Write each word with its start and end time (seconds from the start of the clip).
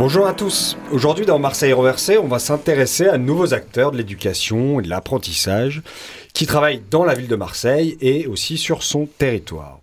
Bonjour 0.00 0.26
à 0.26 0.32
tous. 0.32 0.76
Aujourd'hui 0.90 1.26
dans 1.26 1.38
Marseille 1.38 1.72
Reversé, 1.72 2.16
on 2.16 2.26
va 2.26 2.38
s'intéresser 2.38 3.06
à 3.06 3.18
nouveaux 3.18 3.52
acteurs 3.54 3.92
de 3.92 3.98
l'éducation 3.98 4.80
et 4.80 4.82
de 4.82 4.88
l'apprentissage 4.88 5.82
qui 6.32 6.46
travaillent 6.46 6.82
dans 6.90 7.04
la 7.04 7.14
ville 7.14 7.28
de 7.28 7.36
Marseille 7.36 7.98
et 8.00 8.26
aussi 8.26 8.56
sur 8.56 8.82
son 8.82 9.06
territoire. 9.06 9.78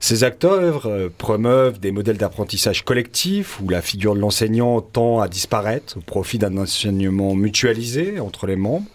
Ces 0.00 0.24
acteurs 0.24 0.86
euh, 0.86 1.08
promeuvent 1.16 1.78
des 1.78 1.92
modèles 1.92 2.16
d'apprentissage 2.16 2.84
collectif 2.86 3.60
où 3.60 3.68
la 3.68 3.82
figure 3.82 4.14
de 4.14 4.20
l'enseignant 4.20 4.80
tend 4.80 5.20
à 5.20 5.28
disparaître 5.28 5.98
au 5.98 6.00
profit 6.00 6.38
d'un 6.38 6.56
enseignement 6.56 7.34
mutualisé 7.34 8.18
entre 8.18 8.46
les 8.46 8.56
membres. 8.56 8.86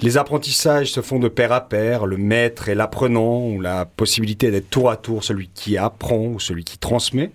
Les 0.00 0.16
apprentissages 0.16 0.92
se 0.92 1.00
font 1.00 1.18
de 1.18 1.28
pair 1.28 1.50
à 1.52 1.68
pair, 1.68 2.06
le 2.06 2.16
maître 2.16 2.68
et 2.68 2.76
l'apprenant 2.76 3.38
ont 3.38 3.60
la 3.60 3.84
possibilité 3.84 4.50
d'être 4.52 4.70
tour 4.70 4.90
à 4.90 4.96
tour 4.96 5.24
celui 5.24 5.48
qui 5.48 5.76
apprend 5.76 6.26
ou 6.26 6.40
celui 6.40 6.62
qui 6.62 6.78
transmet, 6.78 7.32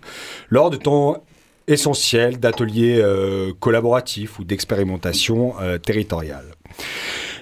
lors 0.49 0.69
de 0.69 0.77
temps 0.77 1.21
essentiel 1.67 2.39
d'ateliers 2.39 2.99
euh, 3.01 3.51
collaboratifs 3.59 4.39
ou 4.39 4.45
d'expérimentation 4.45 5.55
euh, 5.61 5.77
territoriale. 5.77 6.45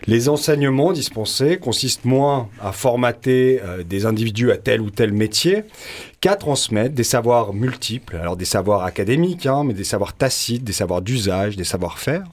Les 0.08 0.30
enseignements 0.30 0.94
dispensés 0.94 1.58
consistent 1.58 2.06
moins 2.06 2.50
à 2.60 2.72
formater 2.72 3.62
euh, 3.64 3.84
des 3.84 4.06
individus 4.06 4.52
à 4.52 4.58
tel 4.58 4.82
ou 4.82 4.90
tel 4.90 5.14
métier 5.14 5.64
qu'à 6.22 6.36
transmettre 6.36 6.94
des 6.94 7.04
savoirs 7.04 7.54
multiples, 7.54 8.16
alors 8.16 8.38
des 8.38 8.46
savoirs 8.46 8.84
académiques, 8.84 9.46
hein, 9.46 9.64
mais 9.64 9.74
des 9.74 9.84
savoirs 9.84 10.16
tacites, 10.16 10.64
des 10.64 10.74
savoirs 10.74 11.02
d'usage, 11.02 11.56
des 11.56 11.64
savoir-faire, 11.64 12.24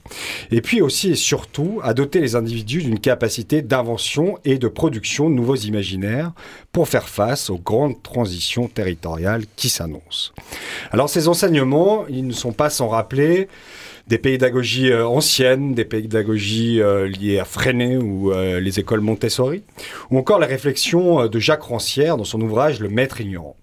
et 0.51 0.61
puis 0.61 0.81
aussi 0.81 1.11
et 1.11 1.15
surtout 1.15 1.79
à 1.83 1.95
doter 1.95 2.21
les 2.21 2.35
individus 2.35 2.83
d'une 2.83 2.99
capacité 2.99 3.63
d'invention 3.63 4.37
et 4.45 4.59
de 4.59 4.67
production 4.67 5.29
de 5.29 5.35
nouveaux 5.35 5.55
imaginaires 5.55 6.33
pour 6.71 6.87
faire 6.87 7.09
face 7.09 7.49
aux 7.49 7.57
grandes 7.57 8.01
transitions 8.03 8.67
territoriales 8.67 9.45
qui 9.55 9.69
s'annoncent. 9.69 10.33
Alors 10.91 11.09
ces 11.09 11.27
enseignements, 11.27 12.05
ils 12.09 12.27
ne 12.27 12.33
sont 12.33 12.53
pas 12.53 12.69
sans 12.69 12.89
rappeler 12.89 13.47
des 14.09 14.17
pédagogies 14.17 14.91
euh, 14.91 15.07
anciennes, 15.07 15.75
des 15.75 15.85
pédagogies 15.85 16.81
euh, 16.81 17.07
liées 17.07 17.37
à 17.37 17.45
Freinet 17.45 17.97
ou 17.97 18.31
euh, 18.31 18.59
les 18.59 18.79
écoles 18.79 19.01
Montessori, 19.01 19.63
ou 20.09 20.17
encore 20.17 20.39
la 20.39 20.47
réflexion 20.47 21.27
de 21.27 21.39
Jacques 21.39 21.61
Rancière 21.61 22.17
dans 22.17 22.23
son 22.23 22.41
ouvrage 22.41 22.79
Le 22.79 22.89
Maître 22.89 23.21
ignorant. 23.21 23.55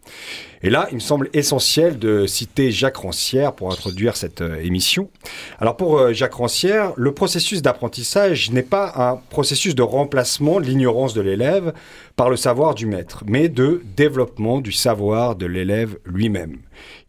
Et 0.62 0.70
là, 0.70 0.88
il 0.90 0.96
me 0.96 1.00
semble 1.00 1.28
essentiel 1.32 1.98
de 1.98 2.26
citer 2.26 2.70
Jacques 2.70 2.96
Rancière 2.96 3.54
pour 3.54 3.72
introduire 3.72 4.16
cette 4.16 4.42
émission. 4.62 5.10
Alors 5.58 5.76
pour 5.76 6.12
Jacques 6.12 6.34
Rancière, 6.34 6.92
le 6.96 7.12
processus 7.12 7.62
d'apprentissage 7.62 8.50
n'est 8.50 8.62
pas 8.62 8.92
un 8.96 9.16
processus 9.30 9.74
de 9.74 9.82
remplacement 9.82 10.60
de 10.60 10.66
l'ignorance 10.66 11.14
de 11.14 11.20
l'élève 11.20 11.72
par 12.16 12.30
le 12.30 12.36
savoir 12.36 12.74
du 12.74 12.86
maître, 12.86 13.24
mais 13.26 13.48
de 13.48 13.82
développement 13.96 14.60
du 14.60 14.72
savoir 14.72 15.36
de 15.36 15.46
l'élève 15.46 15.98
lui-même. 16.04 16.58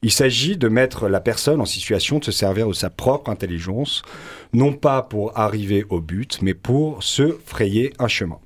Il 0.01 0.11
s'agit 0.11 0.57
de 0.57 0.67
mettre 0.67 1.07
la 1.07 1.19
personne 1.19 1.61
en 1.61 1.65
situation 1.65 2.19
de 2.19 2.25
se 2.25 2.31
servir 2.31 2.67
de 2.67 2.73
sa 2.73 2.89
propre 2.89 3.31
intelligence, 3.31 4.01
non 4.53 4.73
pas 4.73 5.01
pour 5.01 5.37
arriver 5.37 5.85
au 5.89 6.01
but, 6.01 6.39
mais 6.41 6.53
pour 6.53 7.03
se 7.03 7.37
frayer 7.45 7.93
un 7.99 8.07
chemin. 8.07 8.39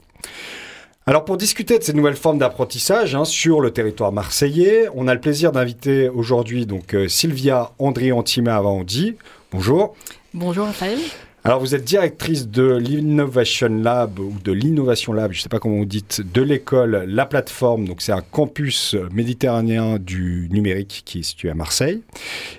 Alors 1.12 1.26
pour 1.26 1.36
discuter 1.36 1.78
de 1.78 1.84
ces 1.84 1.92
nouvelles 1.92 2.16
formes 2.16 2.38
d'apprentissage 2.38 3.16
hein, 3.16 3.26
sur 3.26 3.60
le 3.60 3.72
territoire 3.72 4.14
marseillais, 4.14 4.88
on 4.96 5.10
a 5.10 5.14
le 5.14 5.20
plaisir 5.20 5.52
d'inviter 5.52 6.08
aujourd'hui 6.08 6.66
donc 6.66 6.96
euh, 6.96 7.10
Sylvia 7.10 7.74
André 7.80 8.14
Antima 8.14 8.56
Avandi. 8.56 9.18
Bonjour. 9.52 9.94
Bonjour 10.34 10.68
Raphaël. 10.68 11.00
Alors, 11.44 11.60
vous 11.60 11.76
êtes 11.76 11.84
directrice 11.84 12.48
de 12.48 12.78
l'Innovation 12.78 13.68
Lab 13.68 14.20
ou 14.20 14.36
de 14.42 14.54
l'Innovation 14.54 15.12
Lab, 15.12 15.34
je 15.34 15.40
ne 15.40 15.42
sais 15.42 15.50
pas 15.50 15.60
comment 15.60 15.80
vous 15.80 15.86
dites, 15.86 16.22
de 16.22 16.42
l'école 16.42 17.04
La 17.08 17.26
Plateforme. 17.26 17.88
Donc, 17.88 18.02
c'est 18.02 18.12
un 18.14 18.22
campus 18.22 18.96
méditerranéen 19.12 19.98
du 19.98 20.48
numérique 20.52 21.02
qui 21.04 21.20
est 21.20 21.24
situé 21.24 21.50
à 21.50 21.56
Marseille. 21.56 22.04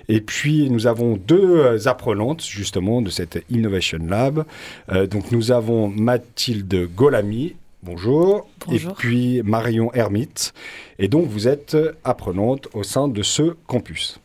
Et 0.09 0.19
puis, 0.19 0.69
nous 0.69 0.85
avons 0.85 1.15
deux 1.15 1.87
apprenantes, 1.87 2.43
justement, 2.43 3.01
de 3.01 3.09
cette 3.09 3.43
Innovation 3.49 3.99
Lab. 4.05 4.43
Euh, 4.91 5.07
donc, 5.07 5.31
nous 5.31 5.51
avons 5.53 5.87
Mathilde 5.87 6.89
Golami. 6.93 7.55
Bonjour. 7.83 8.47
Bonjour. 8.65 8.91
Et 8.91 8.95
puis 8.95 9.41
Marion 9.43 9.91
Hermite. 9.93 10.53
Et 10.99 11.09
donc, 11.09 11.27
vous 11.27 11.47
êtes 11.47 11.75
apprenante 12.03 12.69
au 12.73 12.83
sein 12.83 13.09
de 13.09 13.21
ce 13.21 13.55
campus. 13.67 14.19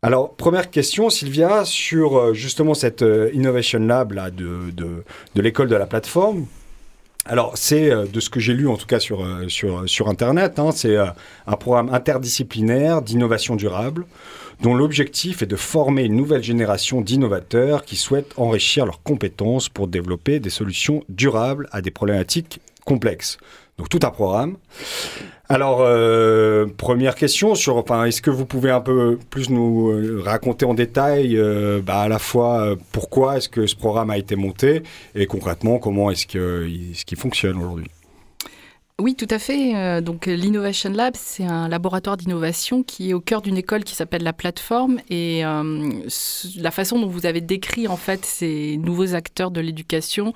Alors, 0.00 0.36
première 0.36 0.70
question, 0.70 1.10
Sylvia, 1.10 1.64
sur 1.64 2.16
euh, 2.16 2.32
justement 2.32 2.74
cette 2.74 3.02
euh, 3.02 3.30
Innovation 3.34 3.80
Lab 3.80 4.12
là, 4.12 4.30
de, 4.30 4.70
de, 4.70 5.42
l'école 5.42 5.66
de 5.66 5.74
la 5.74 5.86
plateforme. 5.86 6.46
Alors, 7.28 7.58
c'est 7.58 7.90
euh, 7.90 8.06
de 8.06 8.20
ce 8.20 8.30
que 8.30 8.40
j'ai 8.40 8.54
lu 8.54 8.66
en 8.66 8.76
tout 8.76 8.86
cas 8.86 8.98
sur, 8.98 9.24
sur, 9.48 9.88
sur 9.88 10.08
Internet, 10.08 10.58
hein, 10.58 10.70
c'est 10.72 10.96
un 10.96 11.56
programme 11.56 11.90
interdisciplinaire 11.90 13.02
d'innovation 13.02 13.54
durable 13.54 14.06
dont 14.62 14.74
l'objectif 14.74 15.42
est 15.42 15.46
de 15.46 15.56
former 15.56 16.04
une 16.04 16.16
nouvelle 16.16 16.42
génération 16.42 17.00
d'innovateurs 17.00 17.84
qui 17.84 17.96
souhaitent 17.96 18.32
enrichir 18.36 18.86
leurs 18.86 19.02
compétences 19.02 19.68
pour 19.68 19.86
développer 19.86 20.40
des 20.40 20.50
solutions 20.50 21.04
durables 21.08 21.68
à 21.70 21.80
des 21.80 21.90
problématiques 21.90 22.60
complexes. 22.84 23.38
Donc 23.78 23.88
tout 23.88 24.00
un 24.02 24.10
programme. 24.10 24.56
Alors, 25.48 25.78
euh, 25.80 26.66
première 26.76 27.14
question 27.14 27.54
sur, 27.54 27.76
enfin, 27.76 28.04
est-ce 28.04 28.20
que 28.20 28.30
vous 28.30 28.44
pouvez 28.44 28.70
un 28.70 28.82
peu 28.82 29.18
plus 29.30 29.48
nous 29.48 29.88
euh, 29.88 30.20
raconter 30.22 30.66
en 30.66 30.74
détail, 30.74 31.38
euh, 31.38 31.80
bah, 31.82 32.00
à 32.00 32.08
la 32.08 32.18
fois 32.18 32.76
pourquoi 32.92 33.38
est-ce 33.38 33.48
que 33.48 33.66
ce 33.66 33.74
programme 33.74 34.10
a 34.10 34.18
été 34.18 34.36
monté 34.36 34.82
et 35.14 35.26
concrètement 35.26 35.78
comment 35.78 36.10
est-ce 36.10 36.26
qu'il 36.26 37.18
fonctionne 37.18 37.56
aujourd'hui? 37.56 37.90
Oui, 39.00 39.14
tout 39.14 39.28
à 39.30 39.38
fait. 39.38 39.76
Euh, 39.76 40.00
donc 40.00 40.26
l'Innovation 40.26 40.90
Lab, 40.90 41.14
c'est 41.16 41.44
un 41.44 41.68
laboratoire 41.68 42.16
d'innovation 42.16 42.82
qui 42.82 43.10
est 43.10 43.14
au 43.14 43.20
cœur 43.20 43.42
d'une 43.42 43.56
école 43.56 43.84
qui 43.84 43.94
s'appelle 43.94 44.24
la 44.24 44.32
plateforme. 44.32 44.98
Et 45.08 45.46
euh, 45.46 45.88
la 46.56 46.72
façon 46.72 46.98
dont 46.98 47.06
vous 47.06 47.24
avez 47.24 47.40
décrit 47.40 47.86
en 47.86 47.96
fait 47.96 48.24
ces 48.24 48.76
nouveaux 48.76 49.14
acteurs 49.14 49.52
de 49.52 49.60
l'éducation 49.60 50.32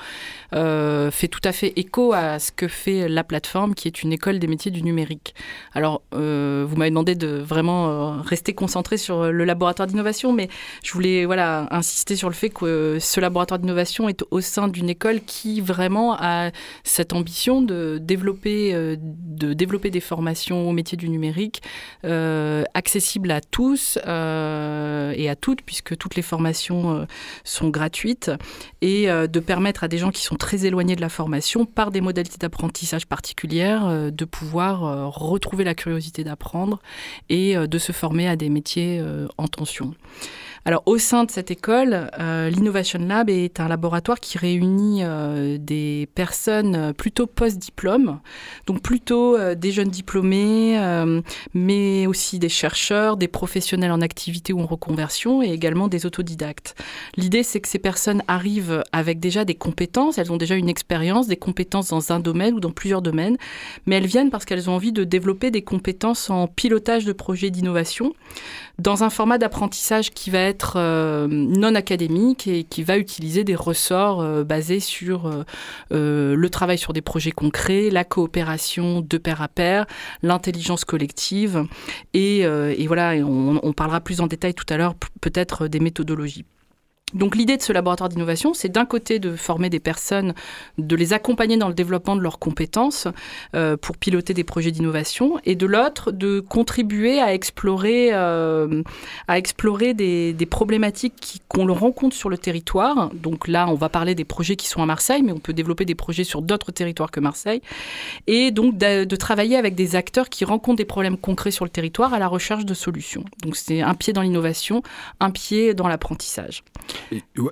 euh, 0.55 1.11
fait 1.11 1.27
tout 1.27 1.41
à 1.43 1.50
fait 1.50 1.73
écho 1.75 2.12
à 2.12 2.39
ce 2.39 2.53
que 2.53 2.69
fait 2.69 3.09
la 3.09 3.25
plateforme, 3.25 3.75
qui 3.75 3.89
est 3.89 4.05
une 4.05 4.12
école 4.12 4.39
des 4.39 4.47
métiers 4.47 4.71
du 4.71 4.84
numérique. 4.84 5.34
Alors, 5.75 6.03
vous 6.12 6.77
m'avez 6.77 6.91
demandé 6.91 7.17
de 7.17 7.39
vraiment 7.39 8.23
rester 8.23 8.53
concentré 8.53 8.97
sur 8.97 9.32
le 9.32 9.44
laboratoire 9.44 9.88
d'innovation, 9.88 10.32
mais 10.32 10.49
je 10.85 10.93
voulais 10.93 11.25
voilà 11.25 11.67
insister 11.73 12.15
sur 12.15 12.29
le 12.29 12.35
fait 12.35 12.50
que 12.50 12.99
ce 13.00 13.19
laboratoire 13.19 13.58
d'innovation 13.58 14.08
est 14.08 14.23
au 14.31 14.41
sein 14.41 14.69
d'une 14.69 14.88
école 14.88 15.20
qui 15.26 15.61
vraiment 15.61 16.17
a 16.17 16.53
cette 16.85 17.12
ambition 17.12 17.61
de 17.61 17.99
développer 18.00 18.51
euh, 18.52 18.96
de 18.99 19.54
développer 19.54 19.90
des 19.90 20.00
formations 20.00 20.69
au 20.69 20.72
métier 20.72 20.96
du 20.96 21.08
numérique 21.08 21.62
euh, 22.04 22.64
accessibles 22.75 23.31
à 23.31 23.40
tous 23.40 23.99
euh, 24.06 25.12
et 25.16 25.28
à 25.28 25.37
toutes, 25.37 25.62
puisque 25.62 25.96
toutes 25.96 26.14
les 26.14 26.22
formations 26.22 27.06
sont 27.43 27.70
gratuites, 27.70 28.31
et 28.81 29.06
de 29.06 29.40
permettre 29.40 29.84
à 29.84 29.88
des 29.88 29.99
gens 29.99 30.10
qui 30.10 30.22
sont 30.22 30.37
très 30.37 30.64
éloignés 30.64 30.94
de 30.94 31.00
la 31.00 31.08
formation, 31.08 31.66
par 31.66 31.90
des 31.90 32.00
modalités 32.00 32.38
d'apprentissage 32.38 33.06
particulières, 33.06 34.12
de 34.12 34.25
pouvoir 34.25 35.12
retrouver 35.12 35.64
la 35.64 35.75
curiosité 35.75 36.25
d'apprendre 36.25 36.81
et 37.28 37.56
de 37.56 37.78
se 37.78 37.93
former 37.93 38.28
à 38.28 38.37
des 38.37 38.48
métiers 38.48 39.02
en 39.38 39.48
tension. 39.48 39.94
Alors, 40.64 40.85
au 40.87 40.97
sein 40.97 41.25
de 41.25 41.31
cette 41.31 41.50
école, 41.50 42.09
l'Innovation 42.19 43.00
Lab 43.00 43.29
est 43.29 43.59
un 43.59 43.67
laboratoire 43.67 44.20
qui 44.20 44.38
réunit 44.38 45.03
des 45.59 46.09
personnes 46.14 46.94
plutôt 46.94 47.26
post-diplôme, 47.26 48.20
donc 48.67 48.81
plutôt 48.81 49.37
des 49.55 49.73
jeunes 49.73 49.88
diplômés, 49.88 50.81
mais 51.53 52.06
aussi 52.06 52.38
des 52.38 52.49
chercheurs, 52.49 53.17
des 53.17 53.26
professionnels 53.26 53.91
en 53.91 54.00
activité 54.00 54.53
ou 54.53 54.61
en 54.61 54.67
reconversion 54.67 55.43
et 55.43 55.50
également 55.50 55.88
des 55.88 56.06
autodidactes. 56.06 56.76
L'idée, 57.17 57.43
c'est 57.43 57.61
que 57.61 57.69
ces 57.69 57.81
personnes 57.81 58.23
arrivent 58.29 58.85
avec 58.93 59.19
déjà 59.19 59.44
des 59.44 59.56
compétences, 59.56 60.19
elles 60.19 60.31
ont 60.31 60.37
déjà 60.37 60.55
une 60.55 60.69
expérience, 60.69 61.26
des 61.26 61.37
compétences 61.37 61.88
dans 61.88 62.12
un 62.12 62.20
domaine 62.20 62.55
ou 62.55 62.61
dans 62.61 62.70
plusieurs 62.70 63.03
domaines, 63.03 63.37
mais 63.87 63.97
elles 63.97 64.06
viennent 64.06 64.31
parce 64.31 64.44
qu'elles 64.44 64.70
ont 64.70 64.75
envie 64.75 64.93
de 64.93 65.03
développer 65.03 65.50
des 65.50 65.62
compétences 65.62 66.31
en 66.31 66.47
pilotage 66.47 67.05
de 67.05 67.12
projets 67.12 67.50
d'innovation 67.50 68.15
dans 68.79 69.03
un 69.05 69.11
format 69.11 69.38
d'apprentissage 69.38 70.11
qui 70.11 70.31
va 70.31 70.38
être 70.38 70.51
euh, 70.76 71.26
non 71.28 71.75
académique 71.75 72.46
et 72.46 72.64
qui 72.64 72.82
va 72.82 72.99
utiliser 72.99 73.44
des 73.44 73.54
ressorts 73.54 74.20
euh, 74.20 74.44
basés 74.44 74.81
sur 74.81 75.26
euh, 75.26 76.34
le 76.37 76.50
travail 76.50 76.78
sur 76.78 76.93
des 76.93 77.02
projets 77.02 77.31
concrets, 77.31 77.90
la 77.90 78.04
coopération 78.04 79.00
de 79.00 79.19
pair 79.19 79.43
à 79.43 79.49
pair, 79.49 79.87
l'intelligence 80.22 80.84
collective 80.84 81.64
et, 82.14 82.46
voilà, 82.87 83.14
on 83.25 83.72
parlera 83.72 84.00
plus 84.00 84.20
en 84.20 84.26
détail 84.26 84.54
tout 84.54 84.66
à 84.69 84.76
l'heure 84.76 84.94
peut-être 85.20 85.69
des 85.69 85.81
méthodologies. 85.81 86.44
Donc 87.14 87.37
l'idée 87.37 87.56
de 87.56 87.62
ce 87.62 87.73
laboratoire 87.73 88.09
d'innovation, 88.09 88.55
c'est 88.55 88.69
d'un 88.69 88.85
côté 88.85 89.19
de 89.19 89.35
former 89.37 89.70
des 89.70 89.81
personnes, 89.81 90.35
de 90.79 90.97
les 90.97 91.12
accompagner 91.12 91.56
dans 91.56 91.69
le 91.69 91.75
développement 91.75 92.17
de 92.17 92.20
leurs 92.20 92.38
compétences 92.38 93.09
euh, 93.55 93.76
pour 93.76 93.97
piloter 93.97 94.35
des 94.35 94.44
projets 94.44 94.70
d'innovation, 94.70 95.38
et 95.44 95.56
de 95.56 95.67
l'autre 95.67 96.12
de 96.12 96.41
contribuer 96.41 97.20
à 97.20 97.35
explorer, 97.35 98.11
euh, 98.12 98.82
à 99.29 99.38
explorer 99.38 99.94
des, 99.94 100.32
des 100.32 100.47
problématiques 100.47 101.43
qu'on 101.49 101.73
rencontre 101.73 102.17
sur 102.17 102.29
le 102.29 102.38
territoire. 102.38 103.11
Donc 103.15 103.49
là, 103.49 103.69
on 103.69 103.75
va 103.75 103.88
parler 103.88 104.15
des 104.15 104.25
projets 104.25 104.56
qui 104.56 104.69
sont 104.69 104.82
à 104.82 104.87
Marseille, 104.87 105.23
mais 105.23 105.32
on 105.32 105.38
peut 105.38 105.53
développer 105.53 105.85
des 105.85 105.94
projets 105.94 106.25
sur 106.25 106.43
d'autres 106.43 106.73
territoires 106.73 107.11
que 107.11 107.20
Marseille, 107.20 107.62
et 108.26 108.50
donc 108.50 108.79
de, 108.79 109.05
de, 109.05 109.17
travailler 109.17 109.56
avec 109.56 109.75
des 109.75 109.97
acteurs 109.97 110.29
qui 110.29 110.44
rencontrent 110.44 110.79
des 110.79 110.85
problèmes 110.85 111.17
concrets 111.17 111.50
sur 111.50 111.65
le 111.65 111.70
territoire 111.70 112.15
à 112.15 112.19
la 112.19 112.29
recherche 112.29 112.65
de 112.65 112.75
solutions. 112.75 113.25
Donc 113.43 113.56
c'est 113.56 113.81
un 113.81 113.94
pied 113.94 114.12
dans 114.12 114.23
l'innovation, 114.23 114.82
un 115.20 115.31
pied 115.31 115.75
dans 115.75 115.88
l'apprentissage. 115.88 116.62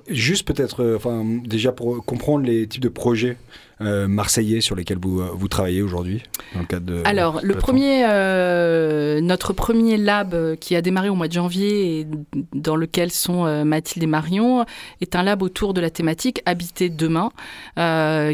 Juste 0.07 0.47
peut-être, 0.47 0.83
euh, 0.83 0.95
enfin, 0.97 1.23
déjà 1.43 1.71
pour 1.71 2.03
comprendre 2.05 2.45
les 2.45 2.67
types 2.67 2.81
de 2.81 2.89
projets 2.89 3.37
euh, 3.81 4.07
marseillais 4.07 4.61
sur 4.61 4.75
lesquels 4.75 4.99
vous, 5.01 5.21
vous 5.33 5.47
travaillez 5.47 5.81
aujourd'hui 5.81 6.21
dans 6.53 6.61
le 6.61 6.65
cadre 6.65 6.85
de 6.85 7.01
Alors, 7.05 7.39
le 7.41 7.55
premier, 7.55 8.05
euh, 8.05 9.21
notre 9.21 9.53
premier 9.53 9.97
lab 9.97 10.33
euh, 10.33 10.55
qui 10.55 10.75
a 10.75 10.81
démarré 10.81 11.09
au 11.09 11.15
mois 11.15 11.27
de 11.27 11.33
janvier 11.33 11.99
et 11.99 12.07
dans 12.53 12.75
lequel 12.75 13.11
sont 13.11 13.65
Mathilde 13.65 14.03
et 14.03 14.07
Marion 14.07 14.65
est 15.01 15.15
un 15.15 15.23
lab 15.23 15.41
autour 15.41 15.73
de 15.73 15.81
la 15.81 15.89
thématique 15.89 16.41
Habiter 16.45 16.89
demain 16.89 17.31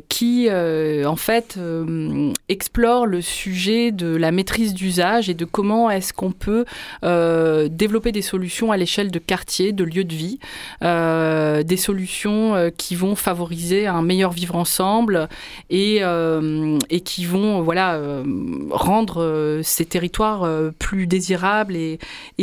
qui, 0.10 0.50
en 0.52 1.16
fait, 1.16 1.60
explore 2.50 3.06
le 3.06 3.22
sujet 3.22 3.92
de 3.92 4.16
la 4.16 4.32
maîtrise 4.32 4.74
d'usage 4.74 5.30
et 5.30 5.34
de 5.34 5.46
comment 5.46 5.90
est-ce 5.90 6.14
qu'on 6.14 6.32
peut 6.32 6.66
développer 7.04 8.12
des 8.12 8.22
solutions 8.22 8.72
à 8.72 8.78
l'échelle 8.78 9.12
de 9.12 9.20
quartiers, 9.20 9.72
de 9.72 9.84
lieux 9.84 10.04
de 10.04 10.16
vie, 10.16 10.40
des 10.82 11.78
solutions 11.78 12.72
qui 12.78 12.96
vont 12.96 13.16
favoriser 13.16 13.88
un 13.88 14.02
meilleur 14.02 14.32
vivre 14.32 14.56
ensemble 14.56 15.30
et, 15.70 16.00
euh, 16.02 16.78
et 16.90 17.02
qui 17.02 17.26
vont 17.26 17.62
voilà, 17.62 17.96
euh, 17.96 18.24
rendre 18.72 19.22
euh, 19.22 19.62
ces 19.64 19.86
territoires 19.86 20.48
plus 20.80 21.08
désirables 21.08 21.76
et, 21.76 22.00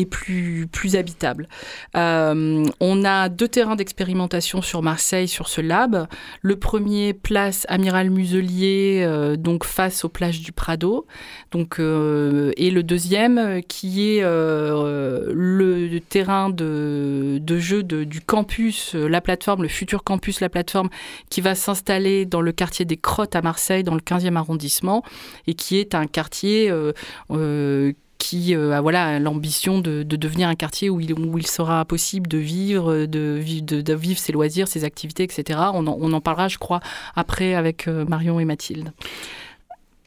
plus, 0.06 0.68
habitables. 0.94 1.48
on 1.94 3.04
a 3.04 3.28
deux 3.28 3.48
terrains 3.48 3.76
d'expérimentation 3.76 4.62
sur 4.62 4.82
Marseille 4.82 5.28
sur 5.28 5.48
ce 5.48 5.60
lab. 5.60 6.06
Le 6.42 6.56
premier, 6.56 7.12
place 7.14 7.66
Amiral 7.68 8.10
Muselier, 8.10 9.06
donc 9.38 9.64
face 9.64 10.04
aux 10.04 10.08
plages 10.08 10.40
du 10.40 10.52
Prado. 10.52 11.06
Donc, 11.50 11.78
et 11.78 12.70
le 12.70 12.82
deuxième, 12.82 13.62
qui 13.66 14.08
est 14.08 14.22
le 14.22 15.98
terrain 16.08 16.50
de, 16.50 17.40
jeu 17.58 17.82
du 17.82 18.20
campus, 18.20 18.94
la 18.94 19.20
plateforme, 19.20 19.62
le 19.62 19.68
futur 19.68 20.04
campus, 20.04 20.40
la 20.40 20.48
plateforme, 20.48 20.90
qui 21.30 21.40
va 21.40 21.54
s'installer 21.54 22.26
dans 22.26 22.40
le 22.40 22.52
quartier 22.52 22.83
des 22.84 22.96
Crottes 22.96 23.36
à 23.36 23.42
Marseille, 23.42 23.84
dans 23.84 23.94
le 23.94 24.00
15e 24.00 24.36
arrondissement, 24.36 25.02
et 25.46 25.54
qui 25.54 25.78
est 25.78 25.94
un 25.94 26.06
quartier 26.06 26.70
euh, 26.70 26.92
euh, 27.30 27.92
qui 28.18 28.54
euh, 28.54 28.72
a 28.72 28.80
voilà 28.80 29.18
l'ambition 29.18 29.80
de, 29.80 30.02
devenir 30.02 30.48
un 30.48 30.54
quartier 30.54 30.88
où 30.88 31.00
il, 31.00 31.12
où 31.14 31.38
il 31.38 31.46
sera 31.46 31.84
possible 31.84 32.28
de 32.28 32.38
vivre, 32.38 33.06
de, 33.06 33.40
de, 33.60 33.94
vivre 33.94 34.18
ses 34.18 34.32
loisirs, 34.32 34.68
ses 34.68 34.84
activités, 34.84 35.24
etc. 35.24 35.60
On 35.74 35.86
en, 35.86 35.96
on 36.00 36.12
en 36.12 36.20
parlera, 36.20 36.48
je 36.48 36.58
crois, 36.58 36.80
après 37.16 37.54
avec 37.54 37.86
Marion 37.86 38.40
et 38.40 38.44
Mathilde. 38.44 38.92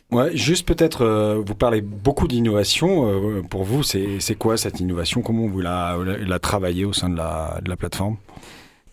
Ouais, 0.09 0.35
juste 0.37 0.65
peut-être, 0.65 1.05
vous 1.45 1.53
parlez 1.53 1.81
beaucoup 1.81 2.29
d'innovation. 2.29 3.43
pour 3.49 3.65
vous, 3.65 3.83
c'est 3.83 4.35
quoi 4.39 4.55
cette 4.55 4.79
innovation? 4.79 5.21
Comment 5.21 5.47
vous 5.47 5.59
la, 5.59 5.97
la, 6.25 6.39
travaillez 6.39 6.85
au 6.85 6.93
sein 6.93 7.09
de 7.09 7.17
la, 7.17 7.59
de 7.61 7.69
la 7.69 7.75
plateforme? 7.75 8.15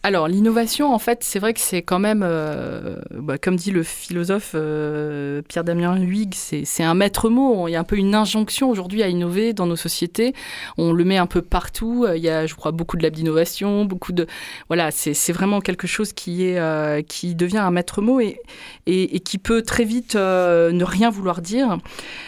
Alors, 0.06 0.28
l'innovation, 0.28 0.92
en 0.92 0.98
fait, 0.98 1.24
c'est 1.24 1.38
vrai 1.38 1.54
que 1.54 1.60
c'est 1.60 1.80
quand 1.80 1.98
même, 1.98 2.22
euh, 2.22 2.96
bah, 3.10 3.38
comme 3.38 3.56
dit 3.56 3.70
le 3.70 3.82
philosophe 3.82 4.50
euh, 4.54 5.40
Pierre-Damien 5.48 5.96
Huyghe, 5.96 6.34
c'est 6.34 6.82
un 6.82 6.92
maître 6.92 7.30
mot. 7.30 7.68
Il 7.68 7.70
y 7.70 7.76
a 7.76 7.80
un 7.80 7.84
peu 7.84 7.96
une 7.96 8.14
injonction 8.14 8.68
aujourd'hui 8.68 9.02
à 9.02 9.08
innover 9.08 9.54
dans 9.54 9.64
nos 9.64 9.76
sociétés. 9.76 10.34
On 10.76 10.92
le 10.92 11.04
met 11.04 11.16
un 11.16 11.24
peu 11.24 11.40
partout. 11.40 12.04
Il 12.14 12.20
y 12.20 12.28
a, 12.28 12.44
je 12.44 12.54
crois, 12.54 12.70
beaucoup 12.70 12.98
de 12.98 13.02
labs 13.02 13.14
d'innovation, 13.14 13.86
beaucoup 13.86 14.12
de. 14.12 14.26
Voilà, 14.68 14.90
c'est 14.90 15.32
vraiment 15.32 15.62
quelque 15.62 15.86
chose 15.86 16.12
qui, 16.12 16.44
est, 16.44 16.58
euh, 16.58 17.00
qui 17.00 17.34
devient 17.34 17.56
un 17.56 17.70
maître 17.70 18.02
mot 18.02 18.20
et, 18.20 18.38
et, 18.84 19.16
et 19.16 19.20
qui 19.20 19.38
peut 19.38 19.62
très 19.62 19.84
vite 19.84 20.16
ne 20.16 20.84
rien 20.84 21.08
vouloir 21.08 21.40
dire. 21.40 21.78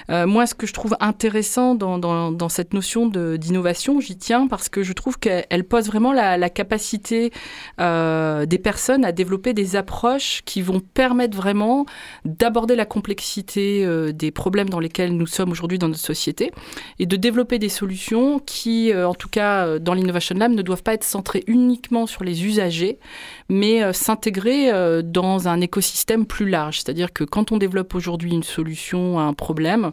moi, 0.08 0.46
ce 0.46 0.54
que 0.54 0.66
je 0.66 0.72
trouve 0.72 0.96
intéressant 1.00 1.74
dans, 1.74 1.98
dans, 1.98 2.32
dans 2.32 2.48
cette 2.48 2.72
notion 2.72 3.06
d'innovation, 3.06 4.00
j'y 4.00 4.16
tiens 4.16 4.46
parce 4.46 4.70
que 4.70 4.82
je 4.82 4.94
trouve 4.94 5.18
qu'elle 5.18 5.64
pose 5.64 5.88
vraiment 5.88 6.14
la, 6.14 6.38
la 6.38 6.48
capacité 6.48 7.32
euh, 7.80 8.46
des 8.46 8.58
personnes 8.58 9.04
à 9.04 9.12
développer 9.12 9.52
des 9.52 9.76
approches 9.76 10.42
qui 10.44 10.62
vont 10.62 10.80
permettre 10.80 11.36
vraiment 11.36 11.86
d'aborder 12.24 12.76
la 12.76 12.86
complexité 12.86 13.84
euh, 13.84 14.12
des 14.12 14.30
problèmes 14.30 14.68
dans 14.68 14.80
lesquels 14.80 15.16
nous 15.16 15.26
sommes 15.26 15.50
aujourd'hui 15.50 15.78
dans 15.78 15.88
notre 15.88 16.00
société 16.00 16.52
et 16.98 17.06
de 17.06 17.16
développer 17.16 17.58
des 17.58 17.68
solutions 17.68 18.38
qui, 18.38 18.92
euh, 18.92 19.08
en 19.08 19.14
tout 19.14 19.28
cas 19.28 19.78
dans 19.78 19.94
l'Innovation 19.94 20.36
Lab, 20.36 20.52
ne 20.52 20.62
doivent 20.62 20.82
pas 20.82 20.94
être 20.94 21.04
centrées 21.04 21.44
uniquement 21.46 22.06
sur 22.06 22.24
les 22.24 22.44
usagers, 22.44 22.98
mais 23.48 23.92
s'intégrer 23.92 24.70
dans 25.02 25.48
un 25.48 25.60
écosystème 25.60 26.26
plus 26.26 26.48
large. 26.48 26.80
C'est-à-dire 26.80 27.12
que 27.12 27.24
quand 27.24 27.52
on 27.52 27.56
développe 27.56 27.94
aujourd'hui 27.94 28.32
une 28.32 28.42
solution 28.42 29.18
à 29.18 29.22
un 29.22 29.32
problème, 29.32 29.92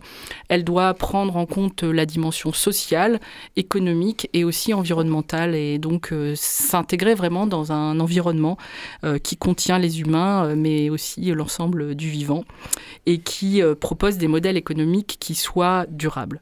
elle 0.50 0.64
doit 0.64 0.94
prendre 0.94 1.38
en 1.38 1.46
compte 1.46 1.84
la 1.84 2.06
dimension 2.06 2.54
sociale, 2.54 3.20
économique 3.56 4.30
et 4.34 4.44
aussi 4.44 4.74
environnementale 4.74 5.56
et 5.56 5.78
donc 5.78 6.14
s'intégrer 6.36 7.16
vraiment 7.16 7.48
dans 7.48 7.63
un 7.72 8.00
environnement 8.00 8.58
euh, 9.04 9.18
qui 9.18 9.38
contient 9.38 9.80
les 9.80 10.02
humains, 10.02 10.46
euh, 10.46 10.56
mais 10.58 10.90
aussi 10.90 11.32
l'ensemble 11.32 11.96
du 11.96 12.10
vivant, 12.10 12.44
et 13.06 13.20
qui 13.20 13.62
euh, 13.62 13.76
propose 13.76 14.18
des 14.18 14.28
modèles 14.28 14.58
économiques 14.58 15.18
qui 15.20 15.36
soient 15.36 15.86
durables. 15.90 16.42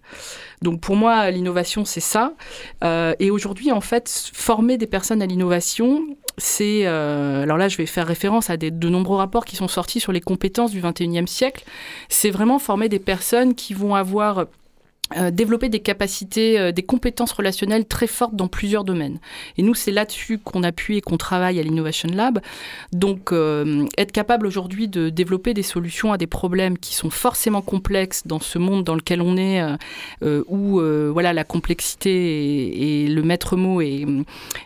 Donc 0.62 0.82
pour 0.82 0.96
moi, 0.96 1.32
l'innovation, 1.32 1.86
c'est 1.86 2.02
ça. 2.02 2.34
et 2.84 3.32
aujourd'hui, 3.32 3.72
en 3.72 3.82
fait, 3.82 4.32
former 4.34 4.78
des 4.78 4.86
personnes 4.86 5.22
à 5.22 5.26
l'innovation, 5.26 6.04
c'est... 6.38 6.86
alors 6.86 7.58
là, 7.58 7.68
je 7.68 7.78
vais 7.78 7.88
faire 7.88 8.06
référence 8.06 8.52
à 8.52 8.58
de 8.58 8.90
nombreux 8.90 9.18
rapports 9.18 9.46
qui 9.46 9.56
sont 9.56 9.68
sortis 9.68 10.00
sur 10.00 10.12
les 10.12 10.22
compétences 10.22 10.72
du 10.72 10.82
21e 10.82 11.26
siècle. 11.26 11.64
C'est 12.10 12.30
vraiment 12.30 12.60
former 12.60 12.90
des 12.90 13.00
personnes 13.00 13.56
qui 13.56 13.74
vont 13.74 13.96
avoir 13.96 14.46
développer 15.32 15.70
des 15.70 15.80
capacités, 15.80 16.60
euh, 16.60 16.72
des 16.72 16.84
compétences 16.84 17.32
relationnelles 17.32 17.86
très 17.86 18.08
fortes 18.08 18.36
dans 18.36 18.48
plusieurs 18.48 18.84
domaines. 18.84 19.20
Et 19.58 19.64
nous, 19.64 19.74
c'est 19.74 19.92
là-dessus 19.92 20.38
qu'on 20.38 20.64
appuie 20.64 20.98
et 20.98 21.02
qu'on 21.02 21.18
travaille 21.18 21.60
à 21.60 21.64
l'Innovation 21.64 22.10
Lab. 22.14 22.40
Donc, 22.92 23.32
euh, 23.32 23.86
être 23.98 24.12
capable 24.12 24.48
aujourd'hui 24.48 24.88
de 24.88 25.10
développer 25.10 25.54
des 25.54 25.64
solutions 25.64 26.14
à 26.14 26.18
des 26.18 26.28
problèmes 26.28 26.78
qui 26.78 26.96
sont 26.96 27.10
forcément 27.10 27.62
complexes 27.62 28.24
dans 28.26 28.40
ce 28.40 28.58
monde 28.58 28.84
dans 28.84 28.96
lequel 28.96 29.22
on 29.22 29.38
est, 29.38 29.62
où 30.22 30.82
voilà 31.12 31.34
la 31.34 31.44
complexité 31.44 33.04
est, 33.04 33.08
le 33.08 33.22
maître 33.24 33.56
mot 33.56 33.82
et, 33.82 34.06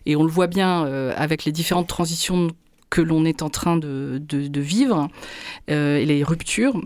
et 0.05 0.15
on 0.15 0.23
le 0.23 0.31
voit 0.31 0.47
bien 0.47 0.83
avec 1.15 1.45
les 1.45 1.51
différentes 1.51 1.87
transitions 1.87 2.49
que 2.89 3.01
l'on 3.01 3.25
est 3.25 3.41
en 3.41 3.49
train 3.49 3.77
de, 3.77 4.21
vivre 4.55 5.09
euh, 5.69 5.97
et 5.97 6.05
les 6.05 6.23
ruptures. 6.23 6.79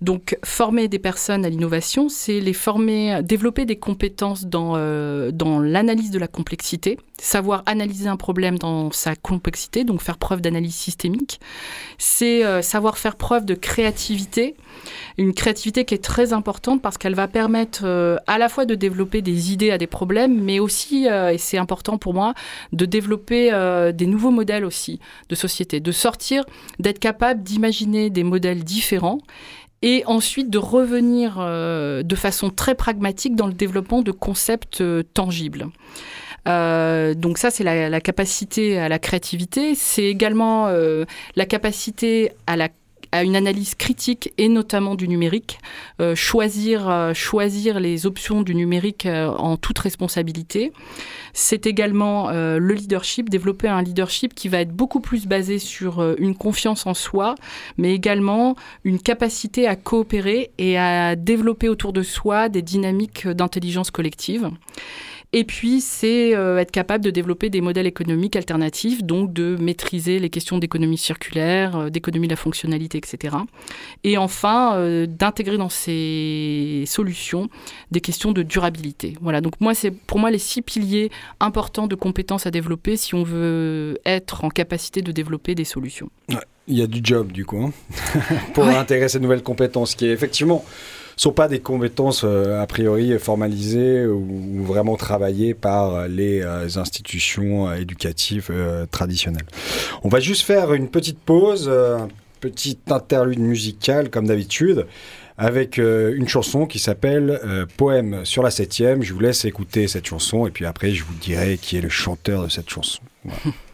Donc, 0.00 0.36
former 0.44 0.88
des 0.88 0.98
personnes 0.98 1.44
à 1.44 1.48
l'innovation, 1.48 2.08
c'est 2.08 2.40
les 2.40 2.52
former, 2.52 3.22
développer 3.22 3.64
des 3.64 3.76
compétences 3.76 4.46
dans, 4.46 4.74
euh, 4.76 5.30
dans 5.30 5.60
l'analyse 5.60 6.10
de 6.10 6.18
la 6.18 6.28
complexité, 6.28 6.98
savoir 7.24 7.62
analyser 7.66 8.08
un 8.08 8.16
problème 8.16 8.58
dans 8.58 8.90
sa 8.90 9.16
complexité, 9.16 9.84
donc 9.84 10.00
faire 10.00 10.18
preuve 10.18 10.40
d'analyse 10.40 10.74
systémique. 10.74 11.40
C'est 11.98 12.44
euh, 12.44 12.62
savoir 12.62 12.98
faire 12.98 13.16
preuve 13.16 13.44
de 13.44 13.54
créativité, 13.54 14.56
une 15.18 15.34
créativité 15.34 15.84
qui 15.84 15.94
est 15.94 16.04
très 16.04 16.32
importante 16.32 16.82
parce 16.82 16.98
qu'elle 16.98 17.14
va 17.14 17.28
permettre 17.28 17.84
à 18.26 18.38
la 18.38 18.48
fois 18.48 18.66
de 18.66 18.74
développer 18.74 19.22
des 19.22 19.52
idées 19.52 19.70
à 19.70 19.78
des 19.78 19.86
problèmes, 19.86 20.42
mais 20.42 20.58
aussi, 20.58 21.06
et 21.06 21.38
c'est 21.38 21.58
important 21.58 21.96
pour 21.96 22.12
moi, 22.12 22.34
de 22.72 22.84
développer 22.84 23.50
des 23.94 24.06
nouveaux 24.06 24.32
modèles 24.32 24.64
aussi 24.64 24.98
de 25.28 25.34
société, 25.34 25.80
de 25.80 25.92
sortir, 25.92 26.44
d'être 26.80 26.98
capable 26.98 27.42
d'imaginer 27.42 28.10
des 28.10 28.24
modèles 28.24 28.64
différents 28.64 29.20
et 29.84 30.02
ensuite 30.06 30.48
de 30.48 30.56
revenir 30.56 31.36
euh, 31.38 32.02
de 32.02 32.16
façon 32.16 32.48
très 32.48 32.74
pragmatique 32.74 33.36
dans 33.36 33.46
le 33.46 33.52
développement 33.52 34.00
de 34.00 34.12
concepts 34.12 34.80
euh, 34.80 35.02
tangibles. 35.12 35.68
Euh, 36.46 37.14
donc 37.14 37.38
ça, 37.38 37.50
c'est 37.50 37.64
la, 37.64 38.00
capacité 38.00 38.78
à 38.78 38.88
la 38.88 38.98
créativité. 38.98 39.74
C'est 39.74 40.04
également 40.04 40.68
la 41.36 41.46
capacité 41.46 42.32
à 42.46 42.56
la 42.56 42.68
à 43.14 43.22
une 43.22 43.36
analyse 43.36 43.76
critique 43.76 44.32
et 44.38 44.48
notamment 44.48 44.96
du 44.96 45.06
numérique, 45.06 45.60
euh, 46.00 46.16
choisir, 46.16 46.90
euh, 46.90 47.14
choisir 47.14 47.78
les 47.78 48.06
options 48.06 48.42
du 48.42 48.56
numérique 48.56 49.06
euh, 49.06 49.28
en 49.28 49.56
toute 49.56 49.78
responsabilité. 49.78 50.72
C'est 51.32 51.66
également 51.66 52.30
le 52.30 52.72
leadership, 52.72 53.28
développer 53.28 53.66
un 53.66 53.82
leadership 53.82 54.34
qui 54.34 54.48
va 54.48 54.60
être 54.60 54.70
beaucoup 54.70 55.00
plus 55.00 55.26
basé 55.26 55.58
sur 55.58 56.14
une 56.18 56.36
confiance 56.36 56.86
en 56.86 56.94
soi, 56.94 57.34
mais 57.76 57.92
également 57.92 58.54
une 58.84 59.00
capacité 59.00 59.66
à 59.66 59.74
coopérer 59.74 60.52
et 60.58 60.78
à 60.78 61.16
développer 61.16 61.68
autour 61.68 61.92
de 61.92 62.04
soi 62.04 62.48
des 62.48 62.62
dynamiques 62.62 63.26
d'intelligence 63.26 63.90
collective. 63.90 64.48
Et 65.36 65.42
puis, 65.42 65.80
c'est 65.80 66.36
euh, 66.36 66.58
être 66.58 66.70
capable 66.70 67.04
de 67.04 67.10
développer 67.10 67.50
des 67.50 67.60
modèles 67.60 67.88
économiques 67.88 68.36
alternatifs, 68.36 69.02
donc 69.02 69.32
de 69.32 69.56
maîtriser 69.56 70.20
les 70.20 70.30
questions 70.30 70.58
d'économie 70.58 70.96
circulaire, 70.96 71.76
euh, 71.76 71.90
d'économie 71.90 72.28
de 72.28 72.32
la 72.32 72.36
fonctionnalité, 72.36 72.98
etc. 72.98 73.34
Et 74.04 74.16
enfin, 74.16 74.76
euh, 74.76 75.06
d'intégrer 75.08 75.58
dans 75.58 75.68
ces 75.68 76.84
solutions 76.86 77.48
des 77.90 78.00
questions 78.00 78.30
de 78.30 78.44
durabilité. 78.44 79.14
Voilà, 79.20 79.40
donc 79.40 79.60
moi, 79.60 79.74
c'est 79.74 79.90
pour 79.90 80.20
moi 80.20 80.30
les 80.30 80.38
six 80.38 80.62
piliers 80.62 81.10
importants 81.40 81.88
de 81.88 81.96
compétences 81.96 82.46
à 82.46 82.52
développer 82.52 82.96
si 82.96 83.16
on 83.16 83.24
veut 83.24 83.98
être 84.06 84.44
en 84.44 84.50
capacité 84.50 85.02
de 85.02 85.10
développer 85.10 85.56
des 85.56 85.64
solutions. 85.64 86.10
il 86.68 86.78
y 86.78 86.82
a 86.82 86.86
du 86.86 87.00
job, 87.02 87.32
du 87.32 87.44
coup, 87.44 87.58
hein, 87.58 87.72
pour 88.54 88.66
intégrer 88.66 89.08
ces 89.08 89.18
nouvelles 89.18 89.42
compétences, 89.42 89.96
qui 89.96 90.06
est 90.06 90.12
effectivement 90.12 90.64
sont 91.16 91.32
pas 91.32 91.48
des 91.48 91.60
compétences 91.60 92.22
euh, 92.24 92.60
a 92.60 92.66
priori 92.66 93.18
formalisées 93.18 94.06
ou, 94.06 94.64
vraiment 94.64 94.96
travaillées 94.96 95.54
par 95.54 96.08
les 96.08 96.40
euh, 96.40 96.66
institutions 96.76 97.68
euh, 97.68 97.74
éducatives 97.74 98.50
traditionnelles. 98.90 99.46
On 100.02 100.08
va 100.08 100.20
juste 100.20 100.42
faire 100.42 100.72
une 100.72 100.88
petite 100.88 101.18
pause, 101.18 101.68
un 101.68 102.08
petit 102.40 102.78
interlude 102.90 103.38
musical 103.38 104.10
comme 104.10 104.26
d'habitude 104.26 104.86
avec 105.36 105.78
une 105.78 106.28
chanson 106.28 106.66
qui 106.66 106.78
s'appelle 106.78 107.40
Poème 107.76 108.24
sur 108.24 108.42
la 108.42 108.50
septième. 108.50 109.02
Je 109.02 109.12
vous 109.12 109.20
laisse 109.20 109.44
écouter 109.44 109.88
cette 109.88 110.06
chanson 110.06 110.46
et 110.46 110.50
puis 110.50 110.64
après 110.64 110.92
je 110.92 111.02
vous 111.02 111.14
dirai 111.14 111.58
qui 111.58 111.76
est 111.76 111.80
le 111.80 111.88
chanteur 111.88 112.44
de 112.44 112.48
cette 112.48 112.70
chanson. 112.70 113.00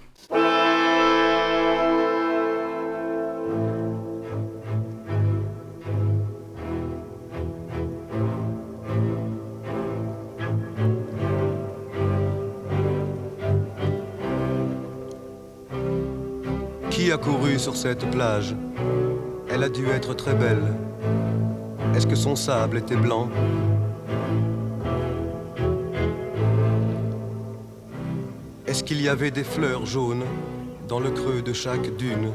sur 17.60 17.76
cette 17.76 18.10
plage 18.10 18.54
Elle 19.50 19.62
a 19.62 19.68
dû 19.68 19.86
être 19.88 20.14
très 20.14 20.34
belle. 20.34 20.62
Est-ce 21.94 22.06
que 22.06 22.14
son 22.14 22.34
sable 22.34 22.78
était 22.78 22.96
blanc? 22.96 23.28
Est-ce 28.66 28.82
qu'il 28.82 29.02
y 29.02 29.08
avait 29.08 29.30
des 29.30 29.44
fleurs 29.44 29.84
jaunes 29.84 30.24
dans 30.88 31.00
le 31.00 31.10
creux 31.10 31.42
de 31.42 31.52
chaque 31.52 31.94
dune? 31.96 32.30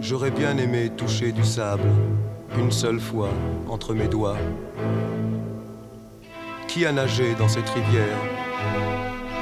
J'aurais 0.00 0.30
bien 0.30 0.56
aimé 0.56 0.90
toucher 0.96 1.32
du 1.32 1.44
sable 1.44 1.90
une 2.56 2.72
seule 2.72 3.00
fois 3.00 3.28
entre 3.68 3.92
mes 3.92 4.08
doigts. 4.08 4.38
Qui 6.68 6.86
a 6.86 6.92
nagé 6.92 7.34
dans 7.34 7.48
cette 7.48 7.68
rivière? 7.68 8.18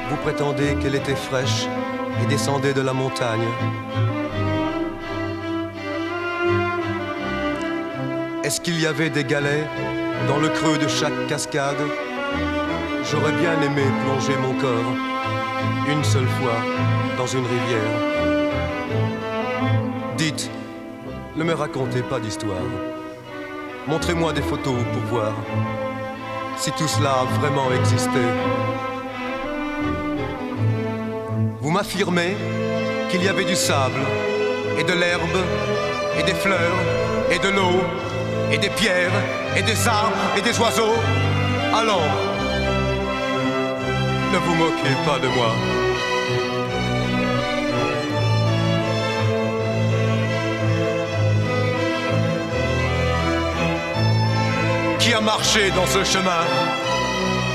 Vous 0.09 0.17
prétendez 0.17 0.75
qu'elle 0.81 0.95
était 0.95 1.15
fraîche 1.15 1.65
et 2.21 2.25
descendait 2.27 2.73
de 2.73 2.81
la 2.81 2.93
montagne. 2.93 3.47
Est-ce 8.43 8.59
qu'il 8.59 8.77
y 8.77 8.85
avait 8.85 9.09
des 9.09 9.23
galets 9.23 9.65
dans 10.27 10.37
le 10.37 10.49
creux 10.49 10.77
de 10.77 10.89
chaque 10.89 11.27
cascade? 11.29 11.77
J'aurais 13.09 13.31
bien 13.31 13.53
aimé 13.61 13.83
plonger 14.03 14.35
mon 14.35 14.53
corps 14.59 14.93
une 15.87 16.03
seule 16.03 16.27
fois 16.27 16.57
dans 17.17 17.25
une 17.25 17.45
rivière. 17.45 17.93
Dites, 20.17 20.51
ne 21.37 21.43
me 21.45 21.53
racontez 21.53 22.01
pas 22.01 22.19
d'histoire. 22.19 22.67
Montrez-moi 23.87 24.33
des 24.33 24.41
photos 24.41 24.83
pour 24.91 25.01
voir 25.03 25.33
si 26.57 26.69
tout 26.73 26.89
cela 26.89 27.21
a 27.21 27.39
vraiment 27.39 27.71
existé. 27.71 28.19
Vous 31.61 31.71
m'affirmez 31.71 32.35
qu'il 33.09 33.23
y 33.23 33.29
avait 33.29 33.45
du 33.45 33.55
sable, 33.55 34.01
et 34.77 34.83
de 34.83 34.93
l'herbe, 34.93 35.37
et 36.17 36.23
des 36.23 36.33
fleurs, 36.33 36.77
et 37.31 37.39
de 37.39 37.49
l'eau, 37.49 37.83
et 38.51 38.57
des 38.57 38.69
pierres, 38.69 39.11
et 39.55 39.61
des 39.61 39.87
arbres, 39.87 40.15
et 40.37 40.41
des 40.41 40.57
oiseaux. 40.59 40.95
Allons, 41.75 42.07
ne 44.33 44.37
vous 44.37 44.55
moquez 44.55 44.95
pas 45.05 45.19
de 45.19 45.27
moi. 45.27 45.51
Qui 54.99 55.13
a 55.13 55.21
marché 55.21 55.71
dans 55.71 55.87
ce 55.87 56.03
chemin? 56.03 56.43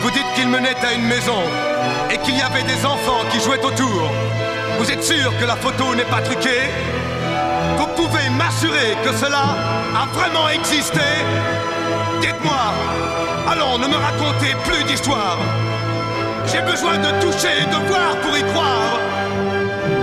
Vous 0.02 0.10
dites 0.10 0.26
qu'il 0.34 0.48
menait 0.48 0.76
à 0.88 0.92
une 0.92 1.06
maison 1.06 1.40
et 2.10 2.18
qu'il 2.18 2.36
y 2.36 2.42
avait 2.42 2.62
des 2.62 2.84
enfants 2.84 3.24
qui 3.30 3.40
jouaient 3.40 3.64
autour, 3.64 4.10
vous 4.78 4.90
êtes 4.90 5.02
sûr 5.02 5.36
que 5.40 5.44
la 5.44 5.56
photo 5.56 5.94
n'est 5.94 6.04
pas 6.04 6.20
truquée? 6.20 6.68
Pouvez 7.98 8.30
m'assurer 8.30 8.90
que 9.04 9.12
cela 9.22 9.44
a 10.02 10.04
vraiment 10.18 10.48
existé 10.48 11.08
Dites-moi, 12.20 12.64
allons, 13.50 13.78
ne 13.78 13.88
me 13.88 13.96
racontez 13.96 14.54
plus 14.66 14.84
d'histoire. 14.84 15.38
J'ai 16.46 16.62
besoin 16.62 16.96
de 16.98 17.10
toucher 17.22 17.54
et 17.62 17.68
de 17.74 17.78
voir 17.90 18.10
pour 18.22 18.34
y 18.36 18.44
croire. 18.52 18.94